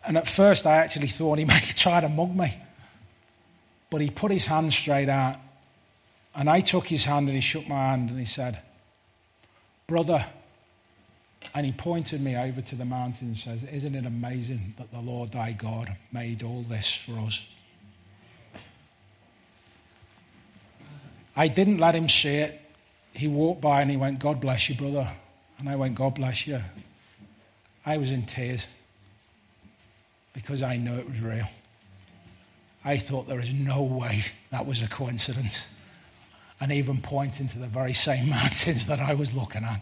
And 0.08 0.15
at 0.15 0.25
first, 0.25 0.65
I 0.65 0.77
actually 0.77 1.08
thought 1.08 1.38
he 1.38 1.43
might 1.53 1.63
try 1.75 1.99
to 1.99 2.08
mug 2.08 2.34
me. 2.34 2.58
But 3.89 3.99
he 3.99 4.10
put 4.10 4.32
his 4.32 4.45
hand 4.45 4.71
straight 4.71 5.10
out, 5.10 5.36
and 6.34 6.49
I 6.49 6.62
took 6.62 6.88
his 6.88 7.03
hand 7.03 7.27
and 7.27 7.36
he 7.36 7.41
shook 7.41 7.67
my 7.67 7.89
hand 7.89 8.10
and 8.10 8.17
he 8.17 8.23
said, 8.23 8.62
Brother, 9.86 10.25
and 11.53 11.65
he 11.65 11.73
pointed 11.73 12.21
me 12.21 12.38
over 12.38 12.62
to 12.62 12.75
the 12.75 12.86
mountain 12.86 13.27
and 13.27 13.38
says, 13.38 13.65
Isn't 13.65 13.95
it 13.95 14.06
amazing 14.06 14.73
that 14.77 14.89
the 14.93 15.01
Lord 15.01 15.34
thy 15.34 15.51
God 15.51 15.93
made 16.13 16.43
all 16.43 16.62
this 16.62 16.93
for 16.93 17.19
us? 17.19 17.41
I 21.36 21.49
didn't 21.49 21.80
let 21.80 21.95
him 21.95 22.08
see 22.08 22.38
it. 22.38 22.62
He 23.13 23.27
walked 23.27 23.60
by 23.60 23.82
and 23.82 23.91
he 23.91 23.97
went, 23.97 24.19
God 24.19 24.39
bless 24.39 24.69
you, 24.69 24.75
brother. 24.75 25.12
And 25.60 25.67
I 25.67 25.75
went, 25.75 25.95
God 25.95 26.15
bless 26.15 26.47
you. 26.47 26.62
I 27.88 27.95
was 27.95 28.12
in 28.12 28.26
tears 28.26 28.67
because 30.34 30.62
I 30.62 30.76
knew 30.76 30.93
it 30.95 31.08
was 31.08 31.21
real. 31.21 31.47
I 32.84 32.97
thought 32.97 33.30
there 33.30 33.39
is 33.39 33.54
no 33.54 33.82
way 33.82 34.26
that 34.52 34.67
was 34.67 34.82
a 34.82 34.89
coincidence. 34.89 35.65
And 36.60 36.73
even 36.73 37.00
pointing 37.00 37.47
to 37.47 37.60
the 37.60 37.67
very 37.67 37.93
same 37.93 38.28
mountains 38.30 38.88
that 38.88 39.00
I 39.00 39.13
was 39.13 39.34
looking 39.34 39.63
at. 39.63 39.80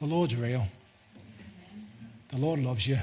The 0.00 0.06
Lord's 0.06 0.34
real. 0.34 0.66
The 2.30 2.38
Lord 2.38 2.58
loves 2.58 2.88
you. 2.88 2.98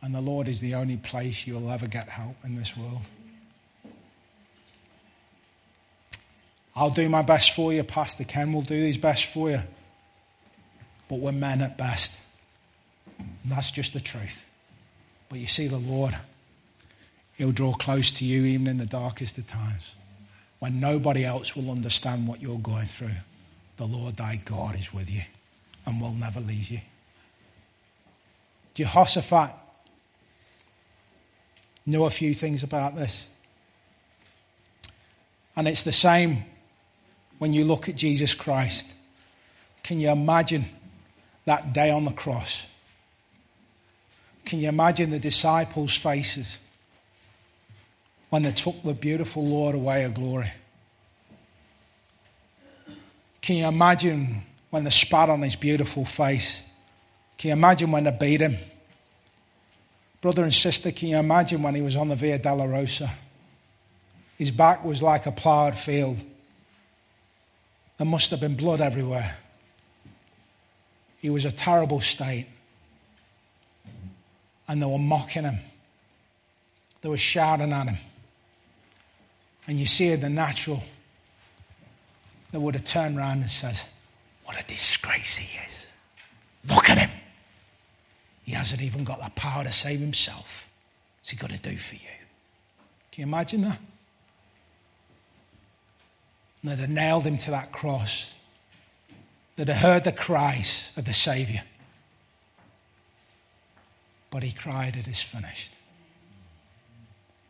And 0.00 0.14
the 0.14 0.22
Lord 0.22 0.48
is 0.48 0.60
the 0.60 0.74
only 0.74 0.96
place 0.96 1.46
you'll 1.46 1.70
ever 1.70 1.86
get 1.86 2.08
help 2.08 2.36
in 2.44 2.56
this 2.56 2.74
world. 2.74 3.02
I'll 6.74 6.90
do 6.90 7.10
my 7.10 7.20
best 7.20 7.54
for 7.54 7.74
you. 7.74 7.84
Pastor 7.84 8.24
Ken 8.24 8.54
will 8.54 8.62
do 8.62 8.74
his 8.74 8.96
best 8.96 9.26
for 9.26 9.50
you. 9.50 9.60
But 11.08 11.20
we're 11.20 11.32
men 11.32 11.62
at 11.62 11.76
best. 11.76 12.12
And 13.18 13.52
that's 13.52 13.70
just 13.70 13.92
the 13.92 14.00
truth. 14.00 14.44
But 15.28 15.38
you 15.38 15.46
see, 15.46 15.68
the 15.68 15.78
Lord, 15.78 16.16
He'll 17.36 17.52
draw 17.52 17.74
close 17.74 18.10
to 18.12 18.24
you 18.24 18.44
even 18.44 18.66
in 18.66 18.78
the 18.78 18.86
darkest 18.86 19.38
of 19.38 19.46
times 19.46 19.94
when 20.58 20.80
nobody 20.80 21.24
else 21.24 21.54
will 21.54 21.70
understand 21.70 22.26
what 22.26 22.40
you're 22.40 22.58
going 22.58 22.86
through 22.86 23.10
the 23.76 23.84
Lord 23.84 24.16
thy 24.16 24.36
God 24.36 24.78
is 24.78 24.92
with 24.92 25.10
you 25.10 25.22
and 25.84 26.00
will 26.00 26.12
never 26.12 26.40
leave 26.40 26.70
you. 26.70 26.80
Jehoshaphat 28.74 29.50
know 31.86 32.04
a 32.04 32.10
few 32.10 32.34
things 32.34 32.62
about 32.62 32.96
this. 32.96 33.28
And 35.54 35.68
it's 35.68 35.84
the 35.84 35.92
same 35.92 36.44
when 37.38 37.52
you 37.52 37.64
look 37.64 37.88
at 37.88 37.94
Jesus 37.94 38.34
Christ. 38.34 38.92
Can 39.82 40.00
you 40.00 40.10
imagine 40.10 40.66
that 41.46 41.72
day 41.72 41.90
on 41.90 42.04
the 42.04 42.12
cross? 42.12 42.66
Can 44.44 44.60
you 44.60 44.68
imagine 44.68 45.10
the 45.10 45.18
disciples' 45.18 45.96
faces 45.96 46.58
when 48.30 48.42
they 48.42 48.52
took 48.52 48.80
the 48.82 48.94
beautiful 48.94 49.44
Lord 49.44 49.74
away 49.74 50.04
of 50.04 50.14
glory? 50.14 50.52
Can 53.40 53.56
you 53.56 53.66
imagine 53.66 54.42
when 54.70 54.84
they 54.84 54.90
spat 54.90 55.30
on 55.30 55.42
his 55.42 55.56
beautiful 55.56 56.04
face? 56.04 56.60
Can 57.38 57.48
you 57.48 57.52
imagine 57.54 57.90
when 57.90 58.04
they 58.04 58.10
beat 58.10 58.40
him? 58.40 58.56
Brother 60.20 60.42
and 60.42 60.54
sister, 60.54 60.90
can 60.90 61.08
you 61.08 61.16
imagine 61.18 61.62
when 61.62 61.74
he 61.74 61.82
was 61.82 61.96
on 61.96 62.08
the 62.08 62.16
Via 62.16 62.38
Dolorosa? 62.38 63.10
His 64.38 64.50
back 64.50 64.84
was 64.84 65.02
like 65.02 65.26
a 65.26 65.32
ploughed 65.32 65.76
field. 65.76 66.18
There 67.98 68.06
must 68.06 68.30
have 68.30 68.40
been 68.40 68.56
blood 68.56 68.80
everywhere. 68.80 69.36
He 71.20 71.30
was 71.30 71.44
a 71.44 71.52
terrible 71.52 72.00
state 72.00 72.46
and 74.68 74.82
they 74.82 74.86
were 74.86 74.98
mocking 74.98 75.44
him. 75.44 75.58
They 77.00 77.08
were 77.08 77.16
shouting 77.16 77.72
at 77.72 77.86
him. 77.86 77.98
And 79.66 79.78
you 79.78 79.86
see 79.86 80.14
the 80.14 80.30
natural, 80.30 80.82
they 82.52 82.58
would 82.58 82.74
have 82.74 82.84
turned 82.84 83.18
around 83.18 83.40
and 83.40 83.50
said, 83.50 83.80
What 84.44 84.60
a 84.60 84.64
disgrace 84.66 85.36
he 85.36 85.58
is. 85.66 85.90
Look 86.68 86.90
at 86.90 86.98
him. 86.98 87.10
He 88.44 88.52
hasn't 88.52 88.82
even 88.82 89.04
got 89.04 89.22
the 89.22 89.30
power 89.30 89.64
to 89.64 89.72
save 89.72 90.00
himself. 90.00 90.68
What's 91.20 91.30
he 91.30 91.36
got 91.36 91.50
to 91.50 91.58
do 91.58 91.76
for 91.76 91.94
you? 91.94 92.00
Can 93.10 93.22
you 93.22 93.26
imagine 93.26 93.62
that? 93.62 93.78
And 96.62 96.70
they'd 96.70 96.78
have 96.78 96.90
nailed 96.90 97.24
him 97.24 97.38
to 97.38 97.50
that 97.52 97.72
cross. 97.72 98.32
Have 99.58 99.68
heard 99.68 100.04
the 100.04 100.12
cries 100.12 100.84
of 100.96 101.06
the 101.06 101.14
Saviour. 101.14 101.62
But 104.30 104.42
he 104.42 104.52
cried, 104.52 104.96
It 104.96 105.08
is 105.08 105.22
finished. 105.22 105.72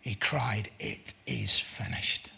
He 0.01 0.15
cried, 0.15 0.71
It 0.79 1.15
is 1.27 1.59
finished. 1.59 2.31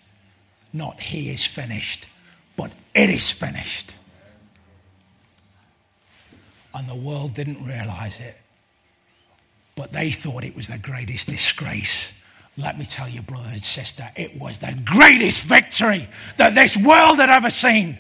Not 0.73 1.01
he 1.01 1.31
is 1.31 1.45
finished, 1.45 2.09
but 2.57 2.71
it 2.95 3.11
is 3.11 3.31
finished. 3.31 3.95
And 6.75 6.89
the 6.89 6.95
world 6.95 7.35
didn't 7.35 7.65
realize 7.65 8.19
it. 8.21 8.37
But 9.75 9.93
they 9.93 10.11
thought 10.11 10.45
it 10.45 10.57
was 10.57 10.69
the 10.69 10.79
greatest 10.79 11.29
disgrace. 11.29 12.13
Let 12.57 12.79
me 12.79 12.85
tell 12.85 13.09
you, 13.09 13.23
brother 13.23 13.51
and 13.53 13.63
sister, 13.63 14.09
it 14.17 14.39
was 14.39 14.59
the 14.59 14.77
greatest 14.85 15.43
victory 15.43 16.09
that 16.37 16.55
this 16.55 16.77
world 16.77 17.19
had 17.19 17.31
ever 17.31 17.51
seen, 17.51 17.99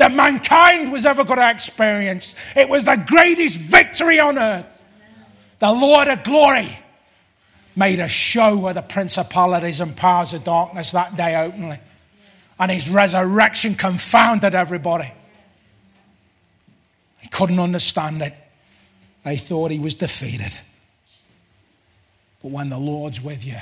that 0.00 0.12
mankind 0.12 0.90
was 0.90 1.04
ever 1.04 1.24
going 1.24 1.38
to 1.38 1.50
experience. 1.50 2.34
It 2.56 2.68
was 2.68 2.84
the 2.84 2.96
greatest 2.96 3.56
victory 3.56 4.18
on 4.18 4.38
earth 4.38 4.66
the 5.60 5.70
Lord 5.70 6.08
of 6.08 6.24
glory, 6.24 6.78
made 7.76 8.00
a 8.00 8.08
show 8.08 8.66
of 8.66 8.74
the 8.74 8.82
principalities 8.82 9.80
and 9.80 9.94
powers 9.94 10.32
of 10.32 10.42
darkness 10.42 10.92
that 10.92 11.16
day 11.18 11.36
openly. 11.36 11.78
And 12.58 12.70
his 12.70 12.88
resurrection 12.88 13.74
confounded 13.74 14.54
everybody. 14.54 15.12
They 17.22 17.28
couldn't 17.28 17.60
understand 17.60 18.22
it. 18.22 18.34
They 19.22 19.36
thought 19.36 19.70
he 19.70 19.78
was 19.78 19.94
defeated. 19.94 20.58
But 22.42 22.52
when 22.52 22.70
the 22.70 22.78
Lord's 22.78 23.20
with 23.20 23.44
you, 23.44 23.58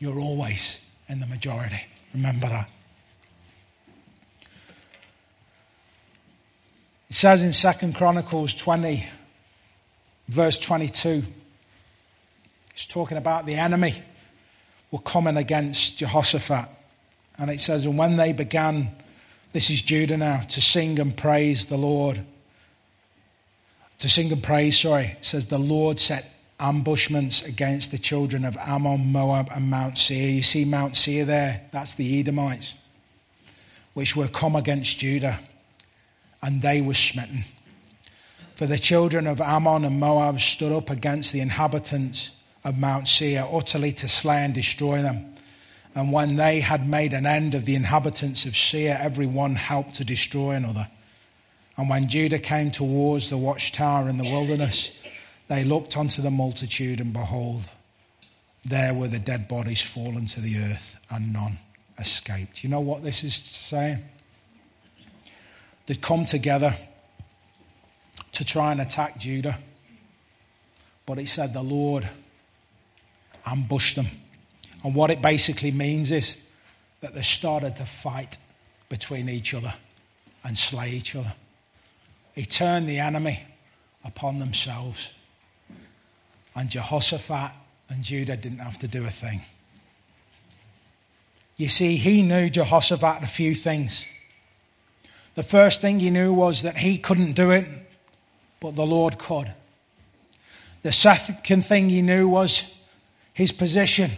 you're 0.00 0.18
always 0.18 0.78
in 1.08 1.20
the 1.20 1.26
majority. 1.26 1.80
Remember 2.12 2.48
that. 2.48 2.68
It 7.10 7.16
says 7.16 7.42
in 7.42 7.52
Second 7.52 7.96
Chronicles 7.96 8.54
20, 8.54 9.04
verse 10.28 10.56
22. 10.58 11.24
it's 12.70 12.86
talking 12.86 13.18
about 13.18 13.46
the 13.46 13.56
enemy 13.56 14.00
were 14.92 15.00
coming 15.00 15.36
against 15.36 15.98
Jehoshaphat. 15.98 16.68
And 17.36 17.50
it 17.50 17.60
says, 17.60 17.84
And 17.84 17.98
when 17.98 18.16
they 18.16 18.32
began, 18.32 18.90
this 19.52 19.70
is 19.70 19.82
Judah 19.82 20.18
now, 20.18 20.40
to 20.40 20.60
sing 20.60 21.00
and 21.00 21.16
praise 21.16 21.66
the 21.66 21.76
Lord. 21.76 22.24
To 23.98 24.08
sing 24.08 24.30
and 24.30 24.42
praise, 24.42 24.78
sorry, 24.78 25.16
it 25.18 25.24
says, 25.24 25.46
The 25.46 25.58
Lord 25.58 25.98
set 25.98 26.30
ambushments 26.60 27.42
against 27.42 27.90
the 27.90 27.98
children 27.98 28.44
of 28.44 28.56
Ammon, 28.56 29.10
Moab, 29.10 29.48
and 29.50 29.68
Mount 29.68 29.98
Seir. 29.98 30.28
You 30.28 30.44
see 30.44 30.64
Mount 30.64 30.96
Seir 30.96 31.24
there? 31.24 31.62
That's 31.72 31.94
the 31.94 32.20
Edomites, 32.20 32.76
which 33.94 34.14
were 34.14 34.28
come 34.28 34.54
against 34.54 34.98
Judah, 34.98 35.40
and 36.42 36.62
they 36.62 36.80
were 36.80 36.94
smitten. 36.94 37.44
For 38.54 38.66
the 38.66 38.78
children 38.78 39.26
of 39.26 39.40
Ammon 39.40 39.84
and 39.84 40.00
Moab 40.00 40.40
stood 40.40 40.72
up 40.72 40.90
against 40.90 41.32
the 41.32 41.40
inhabitants 41.40 42.30
of 42.62 42.78
Mount 42.78 43.08
Seir, 43.08 43.46
utterly 43.50 43.92
to 43.94 44.08
slay 44.08 44.44
and 44.44 44.54
destroy 44.54 45.00
them. 45.00 45.34
And 45.94 46.12
when 46.12 46.36
they 46.36 46.60
had 46.60 46.86
made 46.86 47.14
an 47.14 47.26
end 47.26 47.54
of 47.54 47.64
the 47.64 47.74
inhabitants 47.74 48.44
of 48.44 48.56
Seir, 48.56 48.98
every 49.00 49.26
one 49.26 49.54
helped 49.54 49.94
to 49.96 50.04
destroy 50.04 50.52
another. 50.52 50.88
And 51.76 51.88
when 51.88 52.08
Judah 52.08 52.38
came 52.38 52.70
towards 52.70 53.30
the 53.30 53.38
watchtower 53.38 54.08
in 54.08 54.18
the 54.18 54.30
wilderness, 54.30 54.90
they 55.48 55.64
looked 55.64 55.96
unto 55.96 56.22
the 56.22 56.30
multitude, 56.30 57.00
and 57.00 57.12
behold, 57.12 57.62
there 58.64 58.92
were 58.92 59.08
the 59.08 59.18
dead 59.18 59.48
bodies 59.48 59.80
fallen 59.80 60.26
to 60.26 60.40
the 60.40 60.58
earth, 60.58 60.96
and 61.10 61.32
none 61.32 61.58
escaped. 61.98 62.62
You 62.62 62.70
know 62.70 62.80
what 62.80 63.02
this 63.02 63.24
is 63.24 63.34
saying? 63.34 64.02
They'd 65.86 66.00
come 66.00 66.24
together 66.24 66.74
to 68.32 68.44
try 68.44 68.72
and 68.72 68.80
attack 68.80 69.18
Judah. 69.18 69.58
But 71.06 71.18
it 71.18 71.28
said 71.28 71.52
the 71.52 71.62
Lord 71.62 72.08
ambushed 73.44 73.96
them. 73.96 74.08
And 74.84 74.94
what 74.94 75.10
it 75.10 75.20
basically 75.20 75.72
means 75.72 76.12
is 76.12 76.36
that 77.00 77.14
they 77.14 77.22
started 77.22 77.76
to 77.76 77.84
fight 77.84 78.38
between 78.88 79.28
each 79.28 79.54
other 79.54 79.74
and 80.44 80.56
slay 80.56 80.90
each 80.90 81.16
other. 81.16 81.32
He 82.34 82.44
turned 82.44 82.88
the 82.88 82.98
enemy 82.98 83.42
upon 84.04 84.38
themselves. 84.38 85.12
And 86.54 86.70
Jehoshaphat 86.70 87.52
and 87.88 88.02
Judah 88.02 88.36
didn't 88.36 88.58
have 88.58 88.78
to 88.78 88.88
do 88.88 89.04
a 89.04 89.10
thing. 89.10 89.42
You 91.56 91.68
see, 91.68 91.96
he 91.96 92.22
knew 92.22 92.48
Jehoshaphat 92.48 93.22
a 93.22 93.28
few 93.28 93.54
things. 93.54 94.06
The 95.34 95.42
first 95.42 95.80
thing 95.80 96.00
he 96.00 96.10
knew 96.10 96.32
was 96.32 96.62
that 96.62 96.76
he 96.76 96.98
couldn't 96.98 97.32
do 97.32 97.50
it 97.50 97.66
but 98.60 98.76
the 98.76 98.86
Lord 98.86 99.18
could. 99.18 99.52
The 100.82 100.92
second 100.92 101.62
thing 101.62 101.88
he 101.88 102.02
knew 102.02 102.28
was 102.28 102.62
his 103.32 103.52
position. 103.52 104.10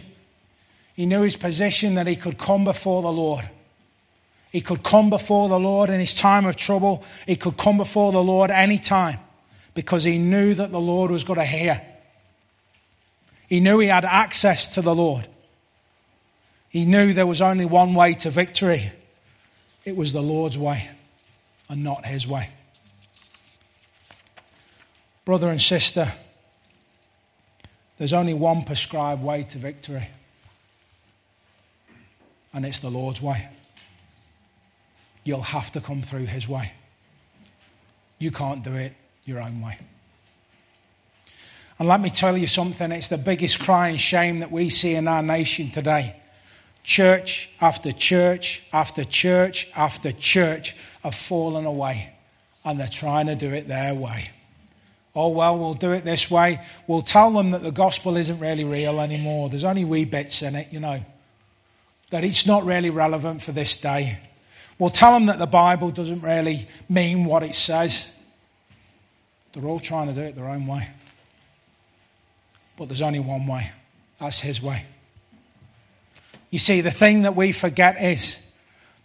He 0.95 1.05
knew 1.05 1.21
his 1.21 1.35
position 1.35 1.95
that 1.95 2.07
he 2.07 2.15
could 2.15 2.37
come 2.37 2.65
before 2.65 3.01
the 3.01 3.11
Lord. 3.11 3.49
He 4.51 4.61
could 4.61 4.83
come 4.83 5.09
before 5.09 5.49
the 5.49 5.59
Lord 5.59 5.89
in 5.89 5.99
his 5.99 6.13
time 6.13 6.45
of 6.45 6.55
trouble. 6.55 7.03
He 7.25 7.35
could 7.35 7.57
come 7.57 7.77
before 7.77 8.11
the 8.11 8.23
Lord 8.23 8.51
any 8.51 8.77
time 8.77 9.19
because 9.73 10.03
he 10.03 10.19
knew 10.19 10.53
that 10.53 10.71
the 10.71 10.79
Lord 10.79 11.09
was 11.09 11.23
going 11.23 11.39
to 11.39 11.45
hear. 11.45 11.81
He 13.47 13.59
knew 13.59 13.79
he 13.79 13.87
had 13.87 14.05
access 14.05 14.67
to 14.75 14.81
the 14.81 14.93
Lord. 14.93 15.27
He 16.69 16.85
knew 16.85 17.13
there 17.13 17.27
was 17.27 17.41
only 17.41 17.65
one 17.65 17.93
way 17.93 18.13
to 18.15 18.29
victory. 18.29 18.91
It 19.85 19.95
was 19.95 20.11
the 20.13 20.21
Lord's 20.21 20.57
way 20.57 20.89
and 21.69 21.83
not 21.83 22.05
his 22.05 22.27
way. 22.27 22.49
Brother 25.25 25.49
and 25.49 25.61
sister, 25.61 26.11
there's 27.97 28.13
only 28.13 28.33
one 28.33 28.63
prescribed 28.63 29.23
way 29.23 29.43
to 29.43 29.57
victory, 29.57 30.07
and 32.53 32.65
it's 32.65 32.79
the 32.79 32.89
Lord's 32.89 33.21
way. 33.21 33.47
You'll 35.23 35.41
have 35.41 35.71
to 35.71 35.81
come 35.81 36.01
through 36.01 36.25
His 36.25 36.47
way. 36.47 36.73
You 38.19 38.31
can't 38.31 38.63
do 38.63 38.73
it 38.75 38.93
your 39.25 39.41
own 39.41 39.61
way. 39.61 39.77
And 41.79 41.87
let 41.87 42.01
me 42.01 42.09
tell 42.09 42.37
you 42.37 42.47
something, 42.47 42.91
it's 42.91 43.07
the 43.07 43.17
biggest 43.17 43.59
crying 43.59 43.97
shame 43.97 44.39
that 44.39 44.51
we 44.51 44.69
see 44.69 44.95
in 44.95 45.07
our 45.07 45.23
nation 45.23 45.71
today. 45.71 46.21
Church 46.83 47.49
after 47.61 47.91
church 47.91 48.61
after 48.73 49.05
church 49.05 49.69
after 49.75 50.11
church 50.11 50.75
have 51.01 51.15
fallen 51.15 51.65
away, 51.65 52.13
and 52.65 52.79
they're 52.79 52.87
trying 52.87 53.27
to 53.27 53.35
do 53.35 53.51
it 53.53 53.67
their 53.67 53.95
way. 53.95 54.29
Oh, 55.15 55.29
well, 55.29 55.57
we'll 55.59 55.75
do 55.75 55.91
it 55.91 56.03
this 56.03 56.29
way. 56.29 56.59
We'll 56.87 57.03
tell 57.03 57.31
them 57.31 57.51
that 57.51 57.61
the 57.61 57.71
gospel 57.71 58.17
isn't 58.17 58.39
really 58.39 58.63
real 58.63 58.99
anymore. 58.99 59.49
There's 59.49 59.63
only 59.63 59.85
wee 59.85 60.05
bits 60.05 60.41
in 60.41 60.55
it, 60.55 60.69
you 60.71 60.79
know. 60.79 61.03
That 62.09 62.23
it's 62.23 62.45
not 62.45 62.65
really 62.65 62.89
relevant 62.89 63.41
for 63.41 63.51
this 63.51 63.75
day. 63.75 64.17
We'll 64.79 64.89
tell 64.89 65.13
them 65.13 65.27
that 65.27 65.39
the 65.39 65.47
Bible 65.47 65.91
doesn't 65.91 66.21
really 66.21 66.67
mean 66.89 67.25
what 67.25 67.43
it 67.43 67.55
says. 67.55 68.09
They're 69.51 69.65
all 69.65 69.79
trying 69.79 70.07
to 70.07 70.13
do 70.13 70.21
it 70.21 70.35
their 70.35 70.47
own 70.47 70.65
way. 70.65 70.87
But 72.75 72.87
there's 72.87 73.03
only 73.03 73.19
one 73.19 73.45
way, 73.45 73.69
That's 74.19 74.39
His 74.39 74.61
way. 74.61 74.83
You 76.53 76.59
see, 76.59 76.81
the 76.81 76.91
thing 76.91 77.23
that 77.23 77.35
we 77.35 77.51
forget 77.51 77.99
is 77.99 78.37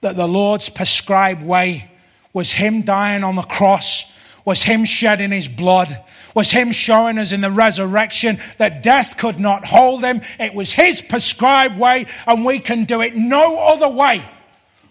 that 0.03 0.17
the 0.17 0.29
Lord's 0.29 0.69
prescribed 0.69 1.43
way 1.43 1.91
was 2.35 2.53
Him 2.53 2.83
dying 2.83 3.25
on 3.25 3.37
the 3.37 3.43
cross, 3.43 4.05
was 4.45 4.63
Him 4.63 4.85
shedding 4.85 5.31
His 5.31 5.49
blood, 5.49 5.99
was 6.35 6.51
Him 6.51 6.73
showing 6.73 7.17
us 7.17 7.33
in 7.33 7.41
the 7.41 7.51
resurrection 7.51 8.39
that 8.59 8.83
death 8.83 9.17
could 9.17 9.41
not 9.41 9.65
hold 9.65 10.05
Him. 10.05 10.21
It 10.39 10.53
was 10.53 10.73
His 10.73 11.01
prescribed 11.01 11.79
way, 11.79 12.05
and 12.27 12.45
we 12.45 12.59
can 12.59 12.85
do 12.85 13.01
it 13.01 13.17
no 13.17 13.57
other 13.57 13.89
way 13.89 14.29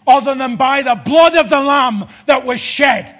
other 0.07 0.33
than 0.33 0.55
by 0.55 0.81
the 0.81 0.95
blood 0.95 1.35
of 1.35 1.49
the 1.49 1.59
Lamb 1.59 2.07
that 2.25 2.43
was 2.43 2.59
shed. 2.59 3.16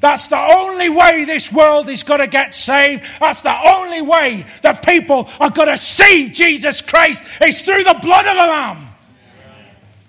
That's 0.00 0.28
the 0.28 0.38
only 0.38 0.88
way 0.88 1.24
this 1.24 1.52
world 1.52 1.88
is 1.88 2.02
going 2.02 2.20
to 2.20 2.28
get 2.28 2.54
saved. 2.54 3.04
That's 3.18 3.42
the 3.42 3.68
only 3.68 4.02
way 4.02 4.46
that 4.62 4.84
people 4.84 5.28
are 5.40 5.50
going 5.50 5.68
to 5.68 5.76
see 5.76 6.28
Jesus 6.28 6.80
Christ 6.80 7.24
is 7.42 7.62
through 7.62 7.84
the 7.84 7.98
blood 8.00 8.26
of 8.26 8.34
the 8.34 8.46
Lamb. 8.46 8.88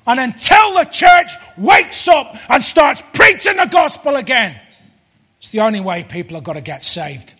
And 0.05 0.19
until 0.19 0.75
the 0.75 0.85
church 0.85 1.31
wakes 1.57 2.07
up 2.07 2.35
and 2.49 2.63
starts 2.63 3.01
preaching 3.13 3.57
the 3.57 3.65
gospel 3.65 4.15
again, 4.15 4.59
it's 5.39 5.49
the 5.49 5.61
only 5.61 5.79
way 5.79 6.03
people 6.03 6.37
are 6.37 6.41
going 6.41 6.55
to 6.57 6.61
get 6.61 6.83
saved. 6.83 7.33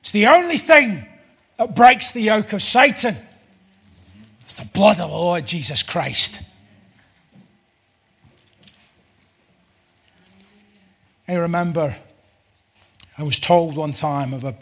It's 0.00 0.12
the 0.12 0.26
only 0.28 0.58
thing 0.58 1.06
that 1.56 1.74
breaks 1.74 2.12
the 2.12 2.20
yoke 2.20 2.52
of 2.52 2.62
Satan. 2.62 3.16
It's 4.42 4.54
the 4.54 4.66
blood 4.66 5.00
of 5.00 5.10
the 5.10 5.16
Lord 5.16 5.46
Jesus 5.46 5.82
Christ. 5.82 6.40
I 11.28 11.34
remember 11.34 11.96
I 13.18 13.22
was 13.22 13.40
told 13.40 13.76
one 13.76 13.92
time 13.92 14.32
of 14.32 14.44
a, 14.44 14.54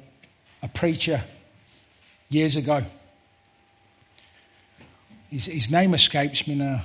a 0.63 0.69
preacher 0.69 1.21
years 2.31 2.57
ago. 2.57 2.83
His, 5.29 5.47
his 5.47 5.71
name 5.71 5.93
escapes 5.93 6.47
me 6.47 6.55
now. 6.55 6.83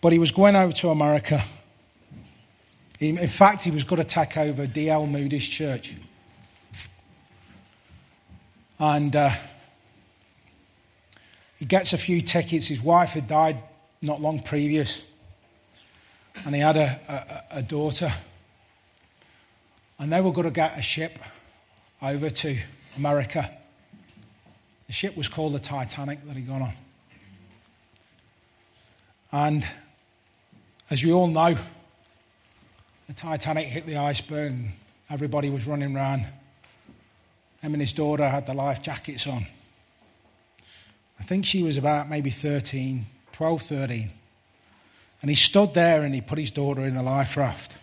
But 0.00 0.12
he 0.12 0.18
was 0.18 0.30
going 0.30 0.54
over 0.54 0.72
to 0.74 0.90
America. 0.90 1.42
In 3.00 3.28
fact, 3.28 3.62
he 3.62 3.70
was 3.70 3.82
going 3.82 4.00
to 4.00 4.08
take 4.08 4.36
over 4.36 4.66
D.L. 4.66 5.06
Moody's 5.06 5.48
church. 5.48 5.96
And 8.78 9.16
uh, 9.16 9.30
he 11.58 11.64
gets 11.64 11.94
a 11.94 11.98
few 11.98 12.20
tickets. 12.20 12.66
His 12.68 12.82
wife 12.82 13.10
had 13.10 13.26
died 13.26 13.58
not 14.02 14.20
long 14.20 14.40
previous 14.40 15.02
and 16.44 16.54
he 16.54 16.60
had 16.60 16.76
a, 16.76 17.44
a, 17.50 17.58
a 17.58 17.62
daughter. 17.62 18.12
And 19.98 20.12
they 20.12 20.20
were 20.20 20.32
going 20.32 20.46
to 20.46 20.50
get 20.50 20.78
a 20.78 20.82
ship 20.82 21.18
over 22.02 22.28
to 22.28 22.58
America. 22.96 23.50
The 24.86 24.92
ship 24.92 25.16
was 25.16 25.28
called 25.28 25.54
the 25.54 25.58
Titanic 25.58 26.24
that 26.26 26.36
he 26.36 26.42
got 26.42 26.60
on. 26.60 26.72
And 29.32 29.66
as 30.90 31.02
you 31.02 31.14
all 31.14 31.26
know, 31.26 31.56
the 33.06 33.12
Titanic 33.12 33.66
hit 33.66 33.86
the 33.86 33.96
iceberg 33.96 34.52
and 34.52 34.72
everybody 35.10 35.50
was 35.50 35.66
running 35.66 35.96
around. 35.96 36.20
Him 37.62 37.74
and 37.74 37.80
his 37.80 37.92
daughter 37.92 38.28
had 38.28 38.46
the 38.46 38.54
life 38.54 38.82
jackets 38.82 39.26
on. 39.26 39.46
I 41.18 41.22
think 41.24 41.44
she 41.44 41.62
was 41.62 41.76
about 41.76 42.08
maybe 42.08 42.30
13, 42.30 43.06
12, 43.32 43.62
13. 43.62 44.10
And 45.26 45.30
he 45.32 45.34
stood 45.34 45.74
there 45.74 46.04
and 46.04 46.14
he 46.14 46.20
put 46.20 46.38
his 46.38 46.52
daughter 46.52 46.82
in 46.82 46.94
the 46.94 47.02
life 47.02 47.36
raft. 47.36 47.74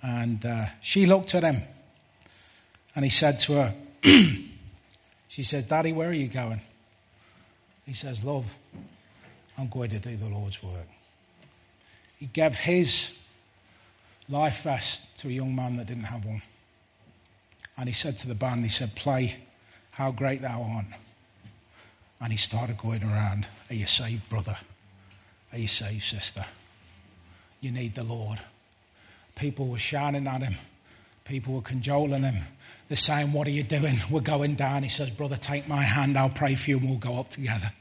And 0.00 0.46
uh, 0.46 0.66
she 0.80 1.04
looked 1.06 1.34
at 1.34 1.42
him 1.42 1.62
and 2.94 3.04
he 3.04 3.10
said 3.10 3.40
to 3.40 3.54
her, 3.54 3.74
She 5.26 5.42
says, 5.42 5.64
Daddy, 5.64 5.92
where 5.92 6.08
are 6.08 6.12
you 6.12 6.28
going? 6.28 6.60
He 7.86 7.92
says, 7.92 8.22
Love, 8.22 8.44
I'm 9.58 9.68
going 9.68 9.90
to 9.90 9.98
do 9.98 10.16
the 10.16 10.28
Lord's 10.28 10.62
work. 10.62 10.86
He 12.18 12.26
gave 12.26 12.54
his 12.54 13.10
life 14.28 14.62
vest 14.62 15.02
to 15.16 15.28
a 15.28 15.32
young 15.32 15.56
man 15.56 15.76
that 15.78 15.88
didn't 15.88 16.04
have 16.04 16.24
one. 16.24 16.42
And 17.76 17.88
he 17.88 17.92
said 17.92 18.16
to 18.18 18.28
the 18.28 18.36
band, 18.36 18.62
He 18.62 18.70
said, 18.70 18.94
Play 18.94 19.38
How 19.90 20.12
Great 20.12 20.42
Thou 20.42 20.62
Art. 20.62 20.86
And 22.20 22.30
he 22.30 22.38
started 22.38 22.78
going 22.78 23.02
around, 23.02 23.48
Are 23.68 23.74
you 23.74 23.88
saved, 23.88 24.28
brother? 24.28 24.56
Are 25.56 25.58
you 25.58 25.68
saved, 25.68 26.04
sister? 26.04 26.44
You 27.62 27.70
need 27.70 27.94
the 27.94 28.02
Lord. 28.02 28.38
People 29.36 29.68
were 29.68 29.78
shouting 29.78 30.26
at 30.26 30.42
him. 30.42 30.56
People 31.24 31.54
were 31.54 31.62
cajoling 31.62 32.24
him. 32.24 32.44
They're 32.88 32.96
saying, 32.96 33.32
What 33.32 33.46
are 33.46 33.52
you 33.52 33.62
doing? 33.62 33.98
We're 34.10 34.20
going 34.20 34.56
down. 34.56 34.82
He 34.82 34.90
says, 34.90 35.08
Brother, 35.08 35.38
take 35.38 35.66
my 35.66 35.82
hand. 35.82 36.18
I'll 36.18 36.28
pray 36.28 36.56
for 36.56 36.68
you 36.68 36.76
and 36.76 36.90
we'll 36.90 36.98
go 36.98 37.18
up 37.18 37.30
together. 37.30 37.72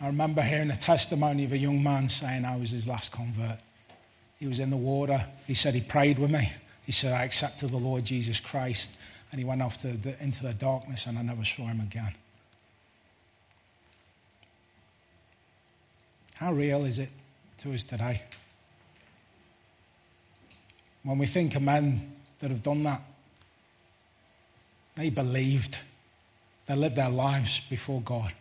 I 0.00 0.06
remember 0.06 0.40
hearing 0.40 0.70
a 0.70 0.76
testimony 0.76 1.44
of 1.44 1.52
a 1.52 1.58
young 1.58 1.82
man 1.82 2.08
saying 2.08 2.46
I 2.46 2.56
was 2.56 2.70
his 2.70 2.86
last 2.86 3.12
convert. 3.12 3.58
He 4.40 4.46
was 4.46 4.58
in 4.58 4.70
the 4.70 4.76
water. 4.78 5.26
He 5.46 5.52
said 5.52 5.74
he 5.74 5.82
prayed 5.82 6.18
with 6.18 6.30
me. 6.30 6.50
He 6.86 6.92
said, 6.92 7.12
I 7.12 7.24
accepted 7.24 7.68
the 7.68 7.76
Lord 7.76 8.06
Jesus 8.06 8.40
Christ. 8.40 8.90
And 9.30 9.38
he 9.38 9.44
went 9.44 9.60
off 9.60 9.82
the, 9.82 10.16
into 10.18 10.44
the 10.44 10.54
darkness 10.54 11.04
and 11.06 11.18
I 11.18 11.22
never 11.22 11.44
saw 11.44 11.66
him 11.66 11.80
again. 11.80 12.14
How 16.42 16.52
real 16.52 16.86
is 16.86 16.98
it 16.98 17.08
to 17.58 17.72
us 17.72 17.84
today? 17.84 18.20
When 21.04 21.16
we 21.16 21.26
think 21.26 21.54
of 21.54 21.62
men 21.62 22.16
that 22.40 22.50
have 22.50 22.64
done 22.64 22.82
that, 22.82 23.00
they 24.96 25.08
believed, 25.10 25.78
they 26.66 26.74
lived 26.74 26.96
their 26.96 27.10
lives 27.10 27.60
before 27.70 28.00
God. 28.00 28.32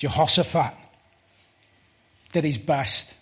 Jehoshaphat 0.00 0.74
did 2.32 2.42
his 2.42 2.58
best 2.58 3.14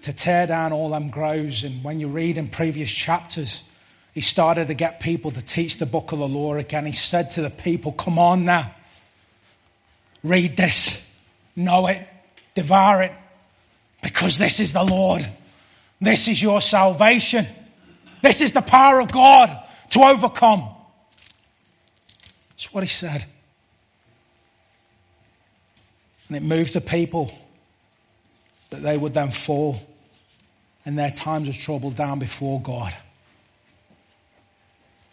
to 0.00 0.12
tear 0.14 0.46
down 0.46 0.72
all 0.72 0.88
them 0.88 1.10
groves. 1.10 1.64
And 1.64 1.84
when 1.84 2.00
you 2.00 2.08
read 2.08 2.38
in 2.38 2.48
previous 2.48 2.90
chapters, 2.90 3.62
he 4.14 4.22
started 4.22 4.68
to 4.68 4.74
get 4.74 5.00
people 5.00 5.32
to 5.32 5.42
teach 5.42 5.76
the 5.76 5.84
book 5.84 6.12
of 6.12 6.18
the 6.18 6.28
law 6.28 6.54
again. 6.54 6.86
He 6.86 6.92
said 6.92 7.32
to 7.32 7.42
the 7.42 7.50
people, 7.50 7.92
Come 7.92 8.18
on 8.18 8.46
now. 8.46 8.72
Read 10.22 10.56
this, 10.56 10.96
know 11.56 11.86
it, 11.88 12.06
devour 12.54 13.02
it, 13.02 13.12
because 14.02 14.38
this 14.38 14.60
is 14.60 14.72
the 14.72 14.84
Lord. 14.84 15.28
This 16.00 16.28
is 16.28 16.42
your 16.42 16.60
salvation. 16.60 17.46
This 18.22 18.40
is 18.40 18.52
the 18.52 18.62
power 18.62 19.00
of 19.00 19.10
God 19.10 19.56
to 19.90 20.00
overcome. 20.00 20.68
That's 22.50 22.72
what 22.72 22.84
he 22.84 22.88
said. 22.88 23.24
And 26.28 26.36
it 26.36 26.42
moved 26.42 26.74
the 26.74 26.80
people 26.80 27.32
that 28.70 28.80
they 28.82 28.96
would 28.96 29.14
then 29.14 29.32
fall 29.32 29.80
in 30.86 30.96
their 30.96 31.10
times 31.10 31.48
of 31.48 31.56
trouble 31.56 31.90
down 31.90 32.18
before 32.18 32.60
God 32.60 32.94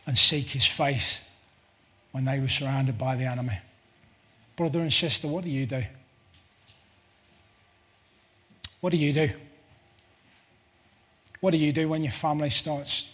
and 0.07 0.17
seek 0.17 0.47
his 0.47 0.65
face 0.65 1.19
when 2.11 2.25
they 2.25 2.39
were 2.39 2.47
surrounded 2.47 2.97
by 2.97 3.15
the 3.15 3.25
enemy. 3.25 3.57
Brother 4.59 4.81
and 4.81 4.91
sister, 4.91 5.25
what 5.25 5.45
do 5.45 5.49
you 5.49 5.65
do? 5.65 5.81
What 8.81 8.89
do 8.89 8.97
you 8.97 9.13
do? 9.13 9.29
What 11.39 11.51
do 11.51 11.57
you 11.57 11.71
do 11.71 11.87
when 11.87 12.03
your 12.03 12.11
family 12.11 12.49
starts 12.49 13.07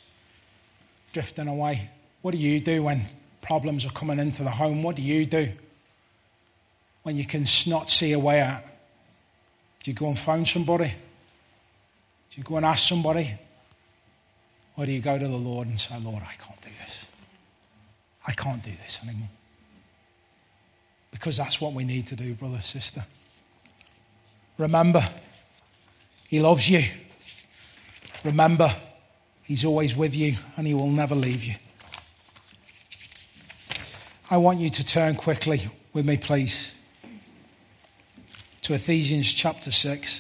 drifting 1.13 1.47
away? 1.47 1.91
What 2.23 2.31
do 2.31 2.39
you 2.39 2.59
do 2.59 2.81
when 2.81 3.05
problems 3.43 3.85
are 3.85 3.91
coming 3.91 4.17
into 4.17 4.41
the 4.41 4.49
home? 4.49 4.81
What 4.81 4.95
do 4.95 5.03
you 5.03 5.27
do 5.27 5.51
when 7.03 7.15
you 7.15 7.25
can 7.25 7.45
not 7.67 7.91
see 7.91 8.13
a 8.13 8.19
way 8.19 8.41
out? 8.41 8.63
Do 9.83 9.91
you 9.91 9.93
go 9.93 10.07
and 10.07 10.17
phone 10.17 10.45
somebody? 10.45 10.87
Do 10.87 12.37
you 12.37 12.43
go 12.43 12.55
and 12.57 12.65
ask 12.65 12.89
somebody? 12.89 13.35
Or 14.75 14.87
do 14.87 14.91
you 14.91 14.99
go 14.99 15.19
to 15.19 15.27
the 15.27 15.37
Lord 15.37 15.67
and 15.67 15.79
say, 15.79 15.95
Lord, 15.99 16.23
I 16.23 16.33
can't 16.43 16.59
do 16.63 16.69
this. 16.83 17.05
I 18.25 18.31
can't 18.31 18.63
do 18.63 18.71
this 18.83 18.99
anymore. 19.03 19.29
Because 21.15 21.37
that's 21.37 21.61
what 21.61 21.71
we 21.71 21.85
need 21.85 22.07
to 22.07 22.15
do, 22.17 22.33
brother, 22.33 22.59
sister. 22.61 23.05
Remember, 24.57 25.01
He 26.27 26.41
loves 26.41 26.69
you. 26.69 26.83
Remember, 28.25 28.75
He's 29.43 29.63
always 29.63 29.95
with 29.95 30.13
you 30.13 30.35
and 30.57 30.67
He 30.67 30.73
will 30.73 30.89
never 30.89 31.15
leave 31.15 31.41
you. 31.41 31.55
I 34.29 34.35
want 34.35 34.59
you 34.59 34.69
to 34.69 34.85
turn 34.85 35.15
quickly 35.15 35.61
with 35.93 36.05
me, 36.05 36.17
please, 36.17 36.73
to 38.63 38.73
Ephesians 38.73 39.33
chapter 39.33 39.71
6. 39.71 40.19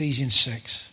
Ephesians 0.00 0.34
6. 0.34 0.88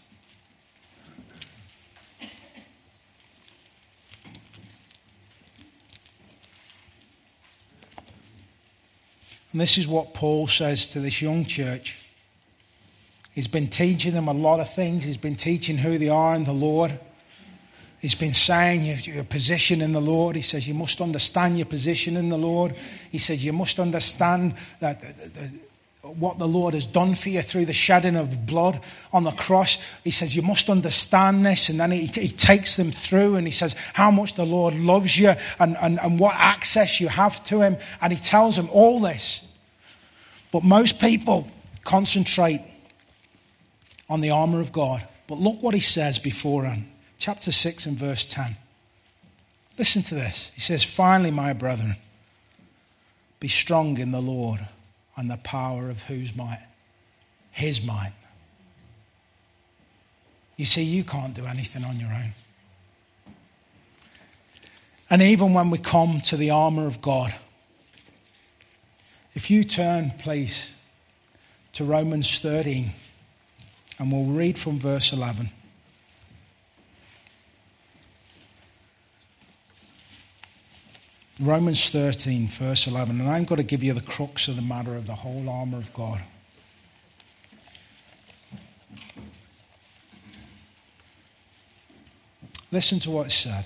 And 9.54 9.62
this 9.62 9.78
is 9.78 9.88
what 9.88 10.13
Paul 10.13 10.48
says 10.48 10.88
to 10.88 11.00
this 11.00 11.22
young 11.22 11.46
church. 11.46 11.98
He's 13.32 13.48
been 13.48 13.70
teaching 13.70 14.13
them 14.13 14.28
a 14.28 14.34
lot 14.34 14.60
of 14.60 14.70
things. 14.70 15.06
He's 15.06 15.15
been 15.15 15.36
teaching 15.36 15.78
who 15.78 15.98
they 15.98 16.10
are 16.10 16.36
in 16.36 16.43
the 16.43 16.52
Lord. 16.52 17.00
He's 18.00 18.15
been 18.15 18.34
saying 18.34 18.82
your 19.06 19.24
position 19.24 19.80
in 19.80 19.93
the 19.93 20.02
Lord. 20.02 20.36
He 20.36 20.41
says 20.41 20.67
you 20.67 20.74
must 20.74 21.00
understand 21.00 21.56
your 21.58 21.67
position 21.67 22.17
in 22.17 22.28
the 22.28 22.38
Lord. 22.38 22.76
He 23.10 23.20
says 23.20 23.46
you 23.46 23.54
must 23.54 23.80
understand 23.80 24.56
that 24.82 25.02
what 26.01 26.39
the 26.39 26.47
Lord 26.47 26.73
has 26.73 26.86
done 26.86 27.15
for 27.15 27.29
you 27.29 27.41
through 27.41 27.65
the 27.65 27.73
shedding 27.73 28.15
of 28.15 28.45
blood 28.45 28.81
on 29.12 29.23
the 29.23 29.31
cross. 29.31 29.77
He 30.03 30.12
says, 30.12 30.36
You 30.36 30.41
must 30.41 30.69
understand 30.69 31.45
this. 31.45 31.69
And 31.69 31.79
then 31.79 31.91
he, 31.91 32.05
he 32.05 32.29
takes 32.29 32.75
them 32.77 32.91
through 32.91 33.36
and 33.36 33.47
he 33.47 33.53
says, 33.53 33.75
How 33.93 34.12
much 34.12 34.36
the 34.36 34.45
Lord 34.45 34.75
loves 34.75 35.17
you 35.17 35.33
and, 35.60 35.77
and, 35.77 35.99
and 35.99 36.19
what 36.19 36.36
access 36.36 36.99
you 36.99 37.07
have 37.07 37.43
to 37.45 37.62
him. 37.62 37.77
And 38.01 38.13
he 38.13 38.19
tells 38.19 38.55
them 38.55 38.69
all 38.71 38.99
this. 38.99 39.41
But 40.51 40.63
most 40.63 40.99
people 40.99 41.47
concentrate 41.83 42.62
on 44.10 44.21
the 44.21 44.29
armor 44.29 44.62
of 44.62 44.71
God. 44.71 45.05
But 45.27 45.39
look 45.39 45.62
what 45.62 45.73
he 45.73 45.81
says 45.81 46.19
beforehand. 46.19 46.89
Chapter 47.17 47.51
6 47.51 47.86
and 47.88 47.97
verse 47.97 48.25
10. 48.25 48.55
Listen 49.77 50.01
to 50.03 50.15
this. 50.15 50.51
He 50.55 50.62
says, 50.62 50.83
Finally, 50.83 51.31
my 51.31 51.53
brethren, 51.53 51.95
be 53.39 53.47
strong 53.47 53.97
in 53.97 54.12
the 54.12 54.21
Lord 54.21 54.65
and 55.17 55.30
the 55.30 55.38
power 55.38 55.89
of 55.89 56.03
whose 56.03 56.36
might? 56.36 56.62
His 57.51 57.82
might. 57.84 58.13
You 60.56 60.65
see, 60.65 60.84
you 60.84 61.03
can't 61.03 61.34
do 61.34 61.45
anything 61.45 61.84
on 61.84 61.99
your 61.99 62.10
own. 62.10 62.34
And 65.10 65.21
even 65.21 65.53
when 65.53 65.69
we 65.69 65.77
come 65.77 66.21
to 66.21 66.38
the 66.38 66.51
armour 66.51 66.86
of 66.86 67.01
God, 67.01 67.34
if 69.34 69.49
you 69.49 69.63
turn, 69.63 70.12
please, 70.19 70.67
to 71.73 71.84
Romans 71.84 72.39
13, 72.39 72.91
and 73.99 74.12
we'll 74.12 74.25
read 74.25 74.58
from 74.58 74.80
verse 74.80 75.13
11. 75.13 75.49
Romans 81.39 81.91
13, 81.91 82.47
verse 82.47 82.88
11. 82.88 83.19
And 83.21 83.30
I'm 83.30 83.45
going 83.45 83.58
to 83.58 83.63
give 83.63 83.84
you 83.84 83.93
the 83.93 84.02
crux 84.02 84.47
of 84.47 84.56
the 84.56 84.62
matter 84.63 84.95
of 84.95 85.06
the 85.06 85.13
whole 85.13 85.47
armour 85.47 85.78
of 85.78 85.93
God. 85.93 86.21
Listen 92.71 93.00
to 93.00 93.12
what 93.12 93.28
it 93.28 93.32
said. 93.32 93.65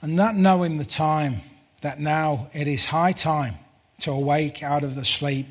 And 0.00 0.18
that 0.18 0.36
knowing 0.36 0.78
the 0.78 0.84
time, 0.84 1.40
that 1.82 1.98
now 1.98 2.48
it 2.54 2.68
is 2.68 2.84
high 2.84 3.12
time 3.12 3.56
to 4.00 4.12
awake 4.12 4.62
out 4.62 4.84
of 4.84 4.94
the 4.94 5.04
sleep, 5.04 5.46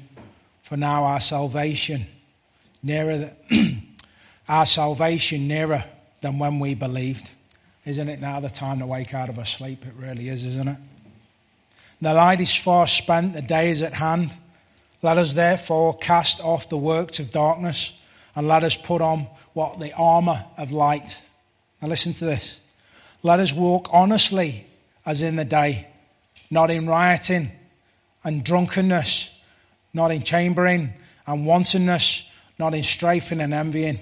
for 0.64 0.78
now 0.78 1.04
our 1.04 1.20
salvation 1.20 2.08
nearer, 2.82 3.32
our 4.50 4.66
salvation 4.66 5.48
nearer 5.48 5.84
than 6.22 6.40
when 6.40 6.60
we 6.60 6.76
believed. 6.76 7.30
Isn't 7.90 8.08
it 8.08 8.22
now 8.22 8.40
the 8.40 8.52
time 8.52 8.78
to 8.80 8.86
wake 8.86 9.16
out 9.16 9.30
of 9.30 9.40
our 9.40 9.46
sleep? 9.46 9.84
It 9.84 9.96
really 9.98 10.30
is, 10.30 10.46
isn't 10.46 10.68
it? 10.68 10.78
The 12.02 12.14
night 12.14 12.40
is 12.40 12.56
far 12.56 12.86
spent, 12.86 13.34
the 13.34 13.42
day 13.42 13.72
is 13.72 13.82
at 13.82 13.96
hand. 13.96 14.32
Let 15.02 15.18
us 15.18 15.34
therefore 15.34 15.98
cast 15.98 16.40
off 16.40 16.70
the 16.70 16.78
works 16.78 17.20
of 17.20 17.32
darkness 17.32 17.92
and 18.36 18.48
let 18.48 18.64
us 18.64 18.78
put 18.78 19.02
on 19.02 19.26
what? 19.54 19.80
The 19.80 19.92
armour 19.94 20.46
of 20.56 20.72
light. 20.72 21.20
Now 21.82 21.88
listen 21.88 22.14
to 22.14 22.26
this. 22.26 22.60
Let 23.24 23.40
us 23.40 23.54
walk 23.54 23.90
honestly 23.92 24.68
as 25.04 25.24
in 25.24 25.36
the 25.36 25.44
day, 25.44 25.88
not 26.52 26.70
in 26.70 26.86
rioting 26.86 27.52
and 28.24 28.44
drunkenness, 28.44 29.32
not 29.96 30.12
in 30.12 30.22
chambering 30.22 30.94
and 31.26 31.44
wantonness, 31.44 32.24
not 32.60 32.76
in 32.76 32.84
strafing 32.84 33.42
and 33.42 33.52
envying. 33.52 34.00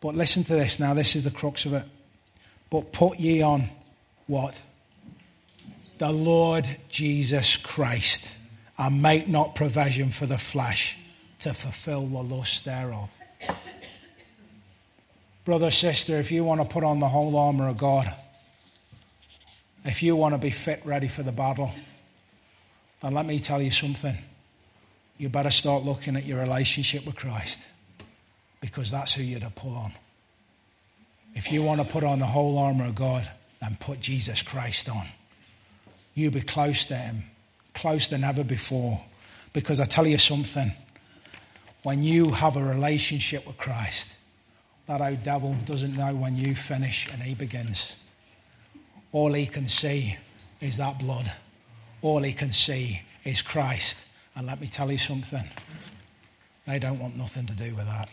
But 0.00 0.14
listen 0.14 0.42
to 0.44 0.54
this 0.54 0.80
now, 0.80 0.94
this 0.94 1.16
is 1.16 1.22
the 1.22 1.30
crux 1.30 1.66
of 1.66 1.74
it. 1.74 1.84
But 2.72 2.90
put 2.90 3.18
ye 3.18 3.42
on 3.42 3.68
what? 4.26 4.58
The 5.98 6.10
Lord 6.10 6.66
Jesus 6.88 7.58
Christ, 7.58 8.26
and 8.78 9.02
make 9.02 9.28
not 9.28 9.54
provision 9.54 10.10
for 10.10 10.24
the 10.24 10.38
flesh 10.38 10.96
to 11.40 11.52
fulfill 11.52 12.06
the 12.06 12.22
lust 12.22 12.64
thereof. 12.64 13.10
Brother, 15.44 15.70
sister, 15.70 16.16
if 16.16 16.32
you 16.32 16.44
want 16.44 16.62
to 16.62 16.66
put 16.66 16.82
on 16.82 16.98
the 16.98 17.08
whole 17.08 17.36
armour 17.36 17.68
of 17.68 17.76
God, 17.76 18.10
if 19.84 20.02
you 20.02 20.16
want 20.16 20.34
to 20.34 20.38
be 20.38 20.50
fit, 20.50 20.80
ready 20.86 21.08
for 21.08 21.22
the 21.22 21.30
battle, 21.30 21.70
then 23.02 23.12
let 23.12 23.26
me 23.26 23.38
tell 23.38 23.60
you 23.60 23.70
something. 23.70 24.16
You 25.18 25.28
better 25.28 25.50
start 25.50 25.82
looking 25.82 26.16
at 26.16 26.24
your 26.24 26.38
relationship 26.38 27.04
with 27.04 27.16
Christ 27.16 27.60
because 28.62 28.90
that's 28.90 29.12
who 29.12 29.22
you're 29.22 29.40
to 29.40 29.50
pull 29.50 29.76
on. 29.76 29.92
If 31.34 31.50
you 31.50 31.62
want 31.62 31.80
to 31.80 31.86
put 31.86 32.04
on 32.04 32.18
the 32.18 32.26
whole 32.26 32.58
armor 32.58 32.86
of 32.86 32.94
God, 32.94 33.28
then 33.60 33.76
put 33.80 34.00
Jesus 34.00 34.42
Christ 34.42 34.88
on. 34.88 35.06
You 36.14 36.30
be 36.30 36.42
close 36.42 36.84
to 36.86 36.96
Him, 36.96 37.24
close 37.74 38.08
than 38.08 38.24
ever 38.24 38.44
before. 38.44 39.00
Because 39.52 39.80
I 39.80 39.84
tell 39.84 40.06
you 40.06 40.18
something, 40.18 40.72
when 41.82 42.02
you 42.02 42.30
have 42.30 42.56
a 42.56 42.64
relationship 42.64 43.46
with 43.46 43.56
Christ, 43.56 44.08
that 44.86 45.00
old 45.00 45.22
devil 45.22 45.56
doesn't 45.64 45.96
know 45.96 46.14
when 46.14 46.36
you 46.36 46.54
finish 46.54 47.08
and 47.12 47.22
he 47.22 47.34
begins. 47.34 47.96
All 49.12 49.32
he 49.32 49.46
can 49.46 49.68
see 49.68 50.16
is 50.60 50.76
that 50.76 50.98
blood. 50.98 51.30
All 52.02 52.22
he 52.22 52.32
can 52.32 52.52
see 52.52 53.00
is 53.24 53.42
Christ. 53.42 53.98
And 54.34 54.46
let 54.46 54.60
me 54.60 54.66
tell 54.66 54.90
you 54.90 54.98
something, 54.98 55.44
they 56.66 56.78
don't 56.78 56.98
want 56.98 57.16
nothing 57.16 57.46
to 57.46 57.52
do 57.52 57.74
with 57.74 57.86
that. 57.86 58.08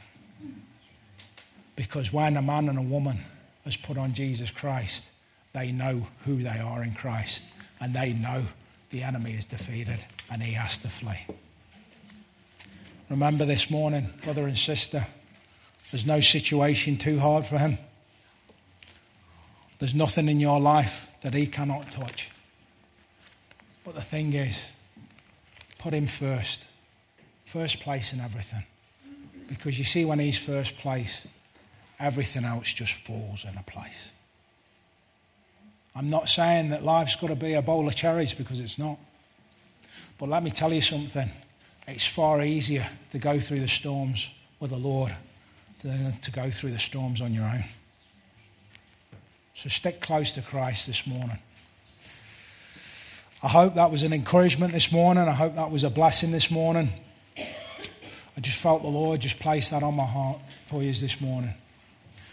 Because 1.80 2.12
when 2.12 2.36
a 2.36 2.42
man 2.42 2.68
and 2.68 2.78
a 2.78 2.82
woman 2.82 3.20
has 3.64 3.78
put 3.78 3.98
on 3.98 4.14
Jesus 4.14 4.52
Christ, 4.52 5.08
they 5.54 5.72
know 5.72 6.06
who 6.26 6.44
they 6.44 6.60
are 6.60 6.84
in 6.84 6.94
Christ. 6.94 7.46
And 7.80 7.94
they 7.94 8.12
know 8.12 8.44
the 8.90 9.02
enemy 9.02 9.32
is 9.32 9.46
defeated 9.46 10.04
and 10.30 10.44
he 10.44 10.52
has 10.52 10.78
to 10.80 10.90
flee. 10.90 11.26
Remember 13.10 13.46
this 13.46 13.72
morning, 13.72 14.10
brother 14.26 14.46
and 14.46 14.58
sister, 14.58 15.08
there's 15.90 16.06
no 16.06 16.20
situation 16.20 16.98
too 16.98 17.18
hard 17.18 17.46
for 17.46 17.58
him. 17.58 17.78
There's 19.80 19.96
nothing 19.96 20.28
in 20.28 20.42
your 20.42 20.60
life 20.60 21.08
that 21.22 21.34
he 21.34 21.48
cannot 21.48 21.90
touch. 21.92 22.30
But 23.86 23.96
the 23.96 24.02
thing 24.02 24.34
is, 24.34 24.62
put 25.78 25.94
him 25.94 26.08
first. 26.08 26.62
First 27.46 27.80
place 27.80 28.12
in 28.12 28.20
everything. 28.20 28.66
Because 29.48 29.80
you 29.80 29.86
see, 29.86 30.04
when 30.04 30.20
he's 30.20 30.38
first 30.38 30.76
place, 30.76 31.26
everything 32.00 32.46
else 32.46 32.72
just 32.72 32.94
falls 32.94 33.46
in 33.46 33.58
a 33.58 33.64
place. 33.64 34.12
I'm 35.96 36.08
not 36.08 36.30
saying 36.30 36.70
that 36.70 36.84
life's 36.84 37.16
got 37.16 37.28
to 37.28 37.36
be 37.36 37.54
a 37.54 37.62
bowl 37.62 37.88
of 37.88 37.96
cherries 37.96 38.34
because 38.34 38.60
it's 38.60 38.78
not. 38.78 38.98
But 40.18 40.30
let 40.30 40.44
me 40.44 40.52
tell 40.52 40.72
you 40.72 40.82
something. 40.82 41.30
It's 41.88 42.06
far 42.06 42.42
easier 42.44 42.88
to 43.12 43.20
go 43.20 43.40
through 43.40 43.60
the 43.60 43.68
storms 43.68 44.30
with 44.60 44.72
the 44.72 44.78
Lord 44.78 45.16
than 45.82 46.18
to 46.20 46.32
go 46.32 46.52
through 46.52 46.72
the 46.72 46.80
storms 46.80 47.22
on 47.22 47.34
your 47.34 47.46
own. 47.46 47.66
So 49.56 49.70
stick 49.70 50.00
close 50.00 50.34
to 50.36 50.42
Christ 50.42 50.88
this 50.88 51.06
morning. 51.08 51.40
I 53.42 53.48
hope 53.48 53.76
that 53.76 53.90
was 53.90 54.04
an 54.04 54.14
encouragement 54.14 54.74
this 54.74 54.92
morning. 54.92 55.24
I 55.24 55.32
hope 55.32 55.56
that 55.56 55.72
was 55.72 55.84
a 55.84 55.90
blessing 55.90 56.32
this 56.32 56.52
morning. 56.52 56.90
I 57.38 58.42
just 58.42 58.60
felt 58.60 58.84
the 58.84 58.90
Lord 58.90 59.20
just 59.22 59.40
place 59.40 59.70
that 59.70 59.82
on 59.82 59.96
my 59.96 60.06
heart 60.06 60.40
for 60.68 60.84
you 60.84 60.94
this 60.94 61.20
morning. 61.20 61.54